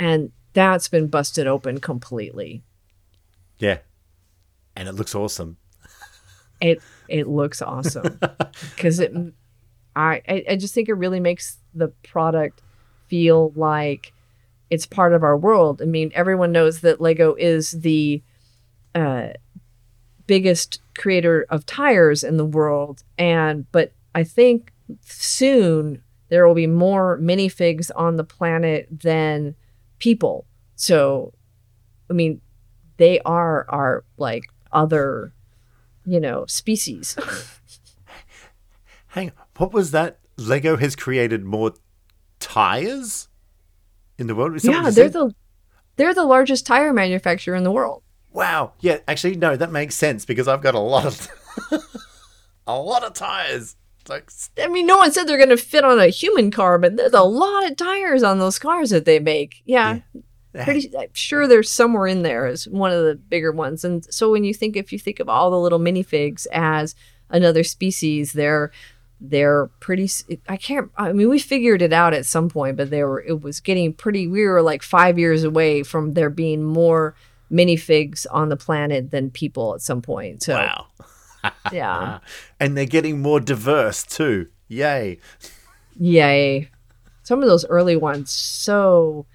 [0.00, 2.62] And that's been busted open completely.
[3.58, 3.78] Yeah.
[4.74, 5.56] And it looks awesome.
[6.60, 8.18] It it looks awesome
[8.76, 9.12] because it
[9.94, 12.62] I, I just think it really makes the product
[13.08, 14.12] feel like
[14.70, 15.82] it's part of our world.
[15.82, 18.22] I mean, everyone knows that Lego is the
[18.94, 19.28] uh,
[20.26, 24.72] biggest creator of tires in the world, and but I think
[25.02, 29.54] soon there will be more minifigs on the planet than
[29.98, 30.46] people.
[30.74, 31.34] So,
[32.08, 32.40] I mean,
[32.96, 35.34] they are our like other,
[36.06, 37.16] you know, species.
[39.08, 39.44] Hang on.
[39.56, 40.18] What was that?
[40.36, 41.74] Lego has created more
[42.40, 43.28] tires
[44.18, 44.62] in the world?
[44.64, 45.12] Yeah, they're said?
[45.12, 45.34] the
[45.96, 48.02] they're the largest tire manufacturer in the world.
[48.32, 48.72] Wow.
[48.80, 51.28] Yeah, actually no, that makes sense because I've got a lot of
[52.66, 53.76] a lot of tires.
[54.00, 56.78] It's like I mean, no one said they're going to fit on a human car,
[56.78, 59.62] but there's a lot of tires on those cars that they make.
[59.64, 60.00] Yeah,
[60.52, 63.84] pretty I'm sure there's somewhere in there is one of the bigger ones.
[63.84, 66.94] And so when you think, if you think of all the little minifigs as
[67.30, 68.70] another species, they're
[69.24, 70.10] they're pretty.
[70.48, 70.90] i can't.
[70.96, 73.22] I mean, we figured it out at some point, but they were.
[73.22, 74.26] It was getting pretty.
[74.26, 77.14] We were like five years away from there being more
[77.50, 80.42] minifigs on the planet than people at some point.
[80.42, 80.86] So wow.
[81.72, 82.18] yeah,
[82.58, 84.48] And they're getting more diverse too.
[84.68, 85.18] Yay.
[85.98, 86.70] Yay.
[87.22, 89.26] Some of those early ones so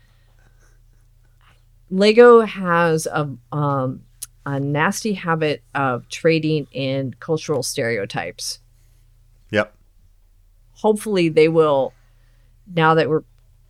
[1.90, 4.02] Lego has a um
[4.46, 8.60] a nasty habit of trading in cultural stereotypes.
[9.52, 9.77] Yep.
[10.78, 11.94] Hopefully they will
[12.74, 13.24] now that we're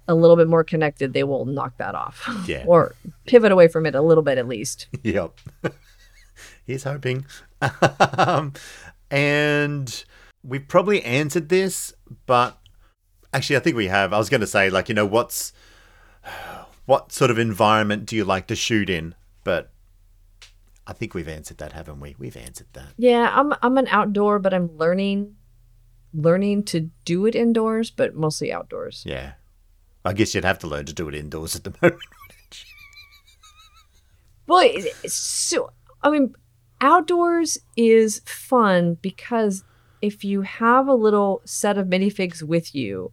[0.08, 2.28] a little bit more connected, they will knock that off.
[2.48, 2.64] Yeah.
[2.68, 2.96] or
[3.26, 4.88] pivot away from it a little bit at least.
[5.04, 5.40] Yep.
[6.66, 7.26] He's hoping.
[8.18, 8.54] um,
[9.10, 10.04] and
[10.44, 11.94] we've probably answered this,
[12.26, 12.60] but
[13.34, 14.12] actually, I think we have.
[14.12, 15.54] I was going to say, like, you know, what's
[16.86, 19.16] what sort of environment do you like to shoot in?
[19.46, 19.72] But
[20.86, 22.16] I think we've answered that, haven't we?
[22.20, 22.90] We've answered that.
[22.98, 25.37] Yeah, I'm I'm an outdoor, but I'm learning
[26.14, 29.04] learning to do it indoors, but mostly outdoors.
[29.06, 29.34] Yeah.
[30.06, 32.02] I guess you'd have to learn to do it indoors at the moment.
[34.48, 34.66] Well,
[35.06, 36.34] so I mean,
[36.80, 39.64] outdoors is fun because
[40.02, 43.12] if you have a little set of minifigs with you,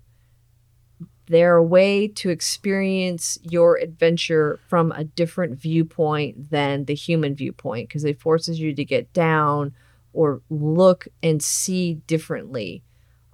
[1.27, 7.89] they're a way to experience your adventure from a different viewpoint than the human viewpoint
[7.89, 9.73] because it forces you to get down
[10.15, 12.83] or look and see differently.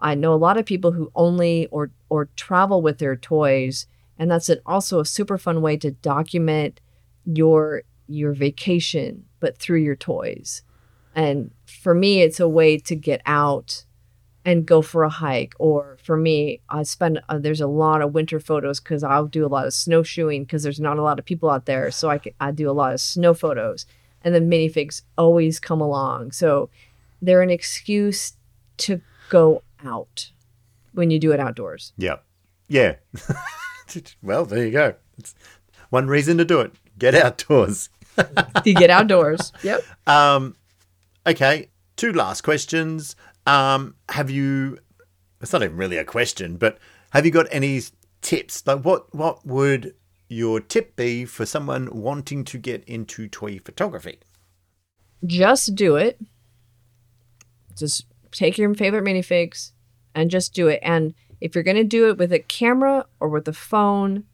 [0.01, 3.87] I know a lot of people who only or or travel with their toys,
[4.19, 6.81] and that's an, also a super fun way to document
[7.25, 10.63] your your vacation, but through your toys.
[11.15, 13.85] And for me, it's a way to get out
[14.45, 15.55] and go for a hike.
[15.59, 19.45] Or for me, I spend uh, there's a lot of winter photos because I'll do
[19.45, 21.91] a lot of snowshoeing because there's not a lot of people out there.
[21.91, 23.87] So I I do a lot of snow photos,
[24.25, 26.33] and then minifigs always come along.
[26.33, 26.71] So
[27.23, 28.35] they're an excuse
[28.79, 30.31] to go out
[30.93, 31.93] when you do it outdoors.
[31.97, 32.17] Yeah.
[32.69, 32.97] Yeah.
[34.23, 34.95] well, there you go.
[35.19, 35.35] It's
[35.91, 36.73] one reason to do it.
[36.99, 37.89] Get outdoors.
[38.65, 39.53] you get outdoors.
[39.63, 39.83] Yep.
[40.07, 40.57] Um,
[41.27, 43.17] okay, two last questions.
[43.47, 44.79] Um, have you?
[45.41, 46.79] It's not even really a question, but
[47.11, 47.83] Have you got any
[48.21, 48.67] tips?
[48.67, 49.95] Like, what what would
[50.31, 54.21] your tip be for someone wanting to get into toy photography?
[55.27, 56.21] Just do it.
[57.77, 59.73] Just take your favorite minifigs
[60.15, 60.79] and just do it.
[60.83, 64.25] And if you're going to do it with a camera or with a phone,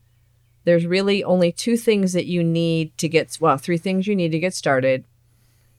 [0.65, 4.33] there's really only two things that you need to get, well, three things you need
[4.33, 5.05] to get started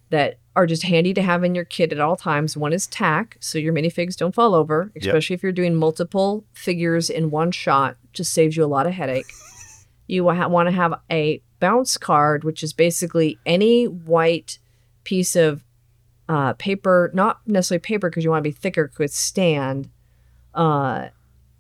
[0.10, 2.58] that are just handy to have in your kit at all times.
[2.58, 7.12] One is tack, so your minifigs don't fall over, especially if you're doing multiple figures
[7.12, 7.98] in one shot.
[8.14, 9.32] Just saves you a lot of headache.
[10.08, 14.60] You wa- want to have a bounce card, which is basically any white
[15.04, 15.64] piece of
[16.30, 19.90] uh, paper, not necessarily paper because you want to be thicker, could stand,
[20.54, 21.08] uh,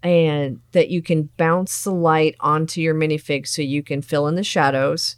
[0.03, 4.35] and that you can bounce the light onto your minifig so you can fill in
[4.35, 5.17] the shadows.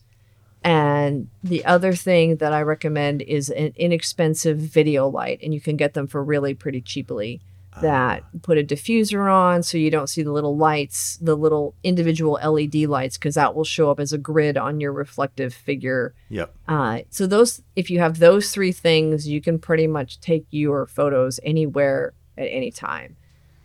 [0.64, 5.78] And the other thing that I recommend is an inexpensive video light, and you can
[5.78, 7.42] get them for really pretty cheaply.
[7.82, 12.34] That put a diffuser on so you don't see the little lights, the little individual
[12.44, 16.14] LED lights, because that will show up as a grid on your reflective figure.
[16.30, 16.54] Yep.
[16.68, 20.86] Uh, so those, if you have those three things, you can pretty much take your
[20.86, 23.16] photos anywhere at any time.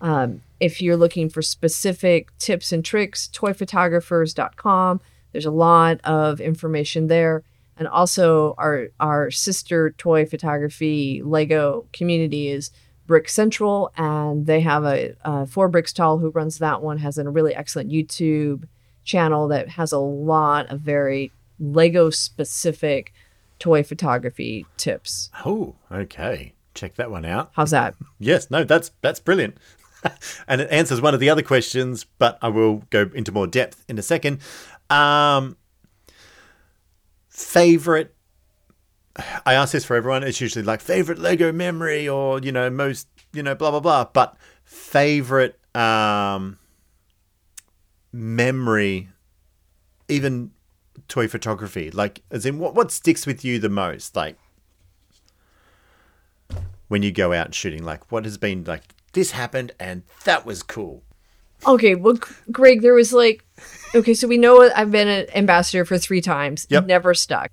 [0.01, 5.01] Um, if you're looking for specific tips and tricks, toyphotographers.com.
[5.33, 7.43] There's a lot of information there.
[7.77, 12.71] And also our our sister toy photography Lego community is
[13.07, 17.19] Brick Central, and they have a, uh Four Bricks Tall who runs that one has
[17.19, 18.65] a really excellent YouTube
[19.05, 23.13] channel that has a lot of very Lego specific
[23.59, 25.31] toy photography tips.
[25.45, 26.55] Oh, okay.
[26.75, 27.51] Check that one out.
[27.55, 27.95] How's that?
[28.19, 29.57] Yes, no, that's that's brilliant.
[30.49, 33.85] and it answers one of the other questions, but I will go into more depth
[33.89, 34.41] in a second.
[34.91, 35.57] Um,
[37.29, 38.14] favorite
[39.47, 40.23] I ask this for everyone.
[40.25, 44.05] It's usually like favorite Lego memory or, you know, most, you know, blah blah blah,
[44.13, 46.59] but favorite um
[48.13, 49.09] memory
[50.09, 50.51] even
[51.09, 51.91] toy photography.
[51.91, 54.17] Like as in what what sticks with you the most?
[54.17, 54.37] Like
[56.89, 60.63] when you go out shooting, like what has been like this happened and that was
[60.63, 61.03] cool.
[61.67, 62.19] Okay, well,
[62.53, 63.43] Greg, there was like,
[63.95, 66.87] okay, so we know I've been an ambassador for three times, Yep.
[66.87, 67.51] never stuck.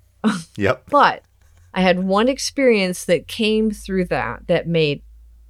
[0.56, 0.84] Yep.
[0.90, 1.22] But
[1.74, 5.02] I had one experience that came through that that made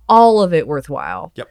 [0.09, 1.33] all of it worthwhile.
[1.35, 1.49] Yep.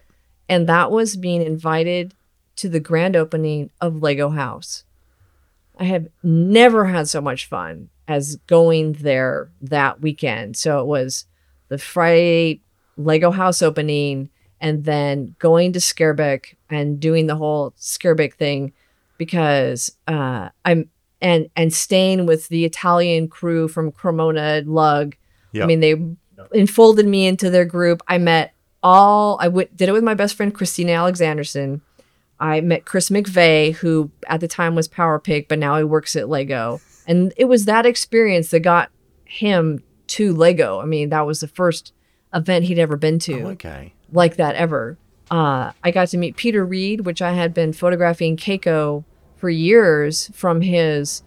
[0.47, 2.13] And that was being invited
[2.57, 4.83] to the grand opening of Lego House.
[5.79, 10.57] I have never had so much fun as going there that weekend.
[10.57, 11.25] So it was
[11.69, 12.61] the Friday
[12.97, 18.73] Lego House opening and then going to Skærbæk and doing the whole Skærbæk thing
[19.17, 20.89] because uh, I'm
[21.21, 25.15] and and staying with the Italian crew from Cremona Lug.
[25.53, 25.63] Yep.
[25.63, 25.95] I mean, they
[26.57, 28.01] enfolded me into their group.
[28.07, 28.53] I met
[28.83, 29.37] all.
[29.39, 31.81] I w- did it with my best friend Kristina Alexanderson.
[32.39, 36.15] I met Chris McVeigh, who at the time was Power Pig, but now he works
[36.15, 36.81] at Lego.
[37.05, 38.89] And it was that experience that got
[39.25, 40.79] him to Lego.
[40.79, 41.93] I mean, that was the first
[42.33, 43.93] event he'd ever been to Oh, okay.
[44.11, 44.97] like that ever.
[45.29, 49.03] Uh, I got to meet Peter Reid, which I had been photographing Keiko
[49.41, 51.23] for years from his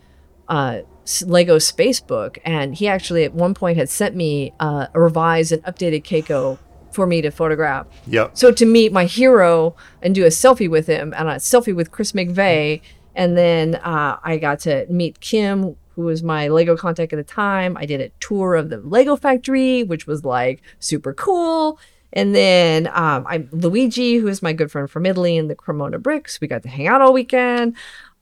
[0.49, 0.79] uh,
[1.27, 5.53] Lego Space Book, and he actually at one point had sent me uh, a revised
[5.53, 6.59] and updated Keiko
[6.93, 7.87] for me to photograph.
[8.07, 8.39] Yep.
[8.39, 11.91] So to meet my hero and do a selfie with him, and a selfie with
[11.91, 12.81] Chris McVeigh,
[13.17, 17.25] and then uh, I got to meet Kim, who was my Lego contact at the
[17.25, 17.77] time.
[17.77, 21.79] I did a tour of the Lego factory, which was like super cool.
[22.17, 25.99] And then um, I'm Luigi, who is my good friend from Italy, and the Cremona
[25.99, 26.41] Bricks.
[26.41, 27.75] We got to hang out all weekend.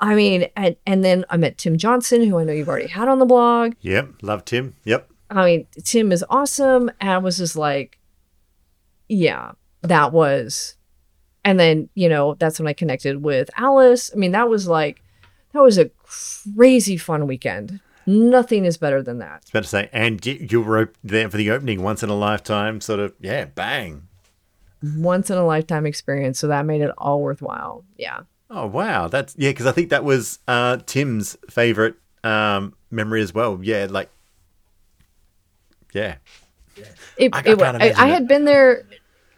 [0.03, 3.07] I mean, and, and then I met Tim Johnson, who I know you've already had
[3.07, 3.75] on the blog.
[3.83, 4.15] Yep.
[4.23, 4.75] Love Tim.
[4.85, 5.09] Yep.
[5.31, 6.91] I mean, Tim is awesome.
[7.01, 8.01] And I was just like,
[9.09, 10.77] yeah, that was.
[11.45, 14.11] And then, you know, that's when I connected with Alice.
[14.13, 15.05] I mean, that was like,
[15.53, 15.91] that was a
[16.57, 17.79] crazy fun weekend.
[18.05, 19.31] Nothing is better than that.
[19.31, 22.11] I was about to say, and you, you were there for the opening once in
[22.11, 24.09] a lifetime, sort of, yeah, bang.
[24.97, 26.41] Once in a lifetime experience.
[26.41, 27.85] So that made it all worthwhile.
[27.97, 28.23] Yeah.
[28.55, 33.33] Oh wow, that's yeah, because I think that was uh, Tim's favorite um, memory as
[33.33, 33.59] well.
[33.63, 34.11] Yeah, like
[35.95, 36.17] yeah,
[37.17, 38.13] It, I- I it, I, I it.
[38.13, 38.85] had been there.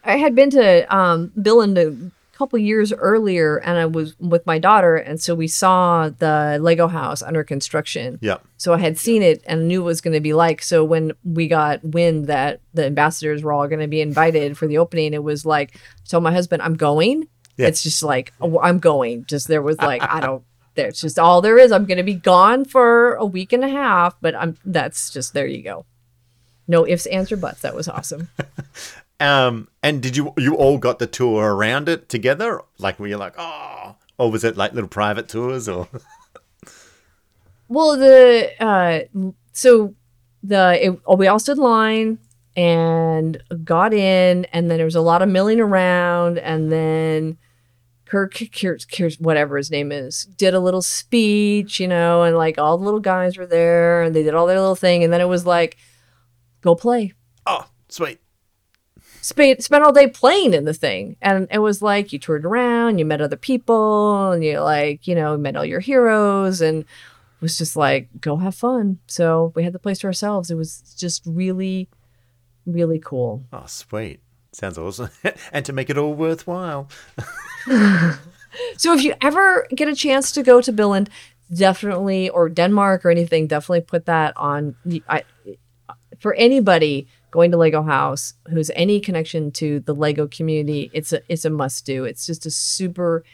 [0.04, 4.58] I had been to um, Billund a couple years earlier, and I was with my
[4.58, 8.18] daughter, and so we saw the Lego house under construction.
[8.20, 10.60] yeah, So I had seen it and knew what it was going to be like.
[10.62, 14.66] So when we got wind that the ambassadors were all going to be invited for
[14.66, 17.28] the opening, it was like, I told my husband, I'm going.
[17.56, 17.68] Yeah.
[17.68, 19.24] It's just like, oh, I'm going.
[19.26, 20.44] Just there was like, I don't,
[20.74, 21.72] there's just all there is.
[21.72, 25.34] I'm going to be gone for a week and a half, but I'm, that's just,
[25.34, 25.86] there you go.
[26.66, 27.60] No ifs, ands, or buts.
[27.62, 28.28] That was awesome.
[29.20, 32.60] Um, and did you you all got the tour around it together?
[32.78, 35.88] Like were you like, oh, or was it like little private tours or?
[37.68, 39.94] Well, the uh, so
[40.42, 42.18] the it, we all stood in line
[42.56, 47.36] and got in, and then there was a lot of milling around, and then
[48.04, 52.58] Kirk, Kirk, Kirk, whatever his name is, did a little speech, you know, and like
[52.58, 55.20] all the little guys were there, and they did all their little thing, and then
[55.20, 55.76] it was like,
[56.60, 57.12] go play.
[57.46, 58.20] Oh, sweet.
[59.20, 61.16] Spent, spent all day playing in the thing.
[61.22, 65.14] And it was like you toured around, you met other people, and you like, you
[65.14, 68.98] know, met all your heroes and it was just like, go have fun.
[69.06, 70.50] So we had the place to ourselves.
[70.50, 71.88] It was just really,
[72.66, 73.44] really cool.
[73.52, 74.20] Oh, sweet.
[74.52, 75.10] Sounds awesome.
[75.52, 76.88] and to make it all worthwhile.
[78.76, 81.08] So if you ever get a chance to go to Billund,
[81.52, 84.76] definitely, or Denmark or anything, definitely put that on.
[85.08, 85.24] I,
[86.20, 91.20] for anybody going to Lego House who's any connection to the Lego community, it's a
[91.28, 92.04] it's a must do.
[92.04, 93.24] It's just a super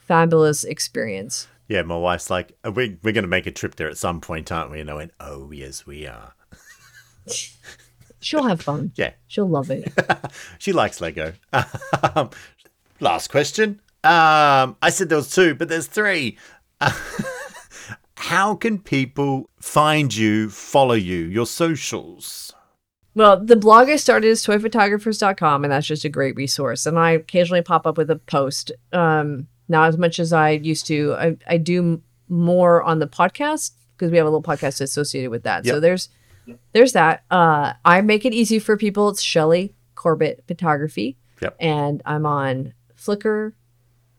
[0.00, 1.48] fabulous experience.
[1.68, 4.20] Yeah, my wife's like, "Uh, we, we're going to make a trip there at some
[4.20, 4.78] point, aren't we?
[4.78, 6.32] And I went, oh, yes, we are.
[8.20, 8.92] She'll have fun.
[8.96, 9.92] Yeah, She'll love it.
[10.58, 11.32] she likes Lego.
[12.14, 12.30] Um,
[13.00, 13.80] last question.
[14.04, 16.38] Um, I said there was two, but there's three.
[18.16, 22.52] How can people find you, follow you, your socials?
[23.14, 26.86] Well, the blog I started is toyphotographers.com, and that's just a great resource.
[26.86, 28.72] And I occasionally pop up with a post.
[28.92, 31.14] Um, not as much as I used to.
[31.14, 35.44] I, I do more on the podcast because we have a little podcast associated with
[35.44, 35.66] that.
[35.66, 36.08] So there's
[36.72, 37.24] there's that.
[37.30, 39.08] Uh, I make it easy for people.
[39.08, 41.16] It's Shelly Corbett Photography.
[41.40, 41.56] Yep.
[41.60, 43.52] And I'm on Flickr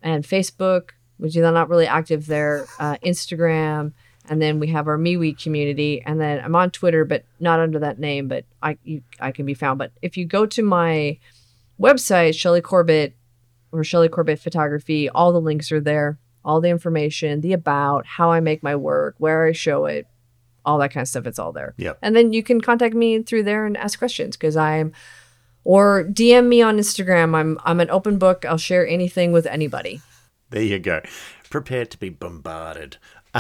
[0.01, 3.93] and Facebook, which is not really active there, uh, Instagram,
[4.29, 7.79] and then we have our MeWe community, and then I'm on Twitter, but not under
[7.79, 9.79] that name, but I you, I can be found.
[9.79, 11.17] But if you go to my
[11.79, 13.15] website, Shelly Corbett
[13.71, 18.31] or Shelly Corbett Photography, all the links are there, all the information, the about, how
[18.31, 20.07] I make my work, where I show it,
[20.67, 21.25] all that kind of stuff.
[21.25, 21.73] It's all there.
[21.77, 21.93] Yeah.
[22.03, 24.93] And then you can contact me through there and ask questions because I'm,
[25.63, 27.35] or DM me on Instagram.
[27.35, 28.45] I'm I'm an open book.
[28.45, 30.01] I'll share anything with anybody.
[30.49, 31.01] There you go.
[31.49, 32.97] Prepare to be bombarded.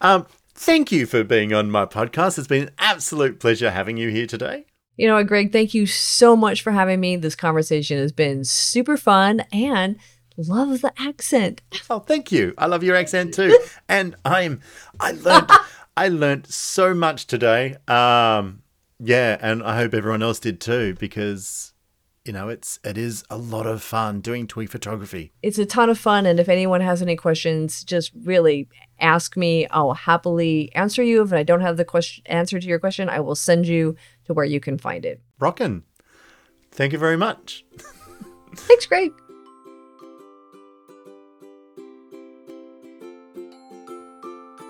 [0.00, 2.38] um, thank you for being on my podcast.
[2.38, 4.66] It's been an absolute pleasure having you here today.
[4.96, 7.16] You know, what, Greg, thank you so much for having me.
[7.16, 9.96] This conversation has been super fun and
[10.38, 11.62] love the accent.
[11.90, 12.54] Oh, thank you.
[12.56, 13.58] I love your accent too.
[13.88, 14.60] and I'm
[15.00, 15.50] I learned
[15.96, 17.76] I learned so much today.
[17.86, 18.62] Um
[19.00, 21.72] yeah, and I hope everyone else did too because
[22.28, 25.32] you know, it's it is a lot of fun doing tweet photography.
[25.42, 26.26] It's a ton of fun.
[26.26, 28.68] And if anyone has any questions, just really
[29.00, 29.66] ask me.
[29.68, 31.22] I'll happily answer you.
[31.22, 34.34] If I don't have the question answer to your question, I will send you to
[34.34, 35.22] where you can find it.
[35.38, 35.84] Rockin'.
[36.70, 37.64] Thank you very much.
[38.54, 39.10] Thanks, Greg.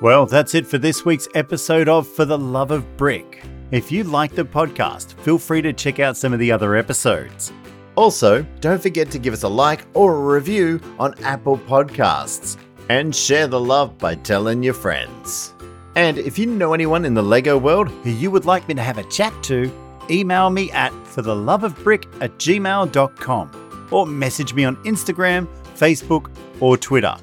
[0.00, 3.42] Well, that's it for this week's episode of For the Love of Brick.
[3.72, 7.52] If you like the podcast, feel free to check out some of the other episodes.
[7.96, 12.56] Also, don't forget to give us a like or a review on Apple Podcasts
[12.88, 15.52] and share the love by telling your friends.
[15.96, 18.82] And if you know anyone in the Lego world who you would like me to
[18.82, 19.68] have a chat to,
[20.08, 26.30] email me at fortheloveofbrick at gmail.com or message me on Instagram, Facebook,
[26.60, 27.16] or Twitter.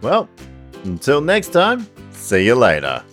[0.00, 0.26] Well,
[0.84, 1.86] until next time,
[2.24, 3.04] see you later.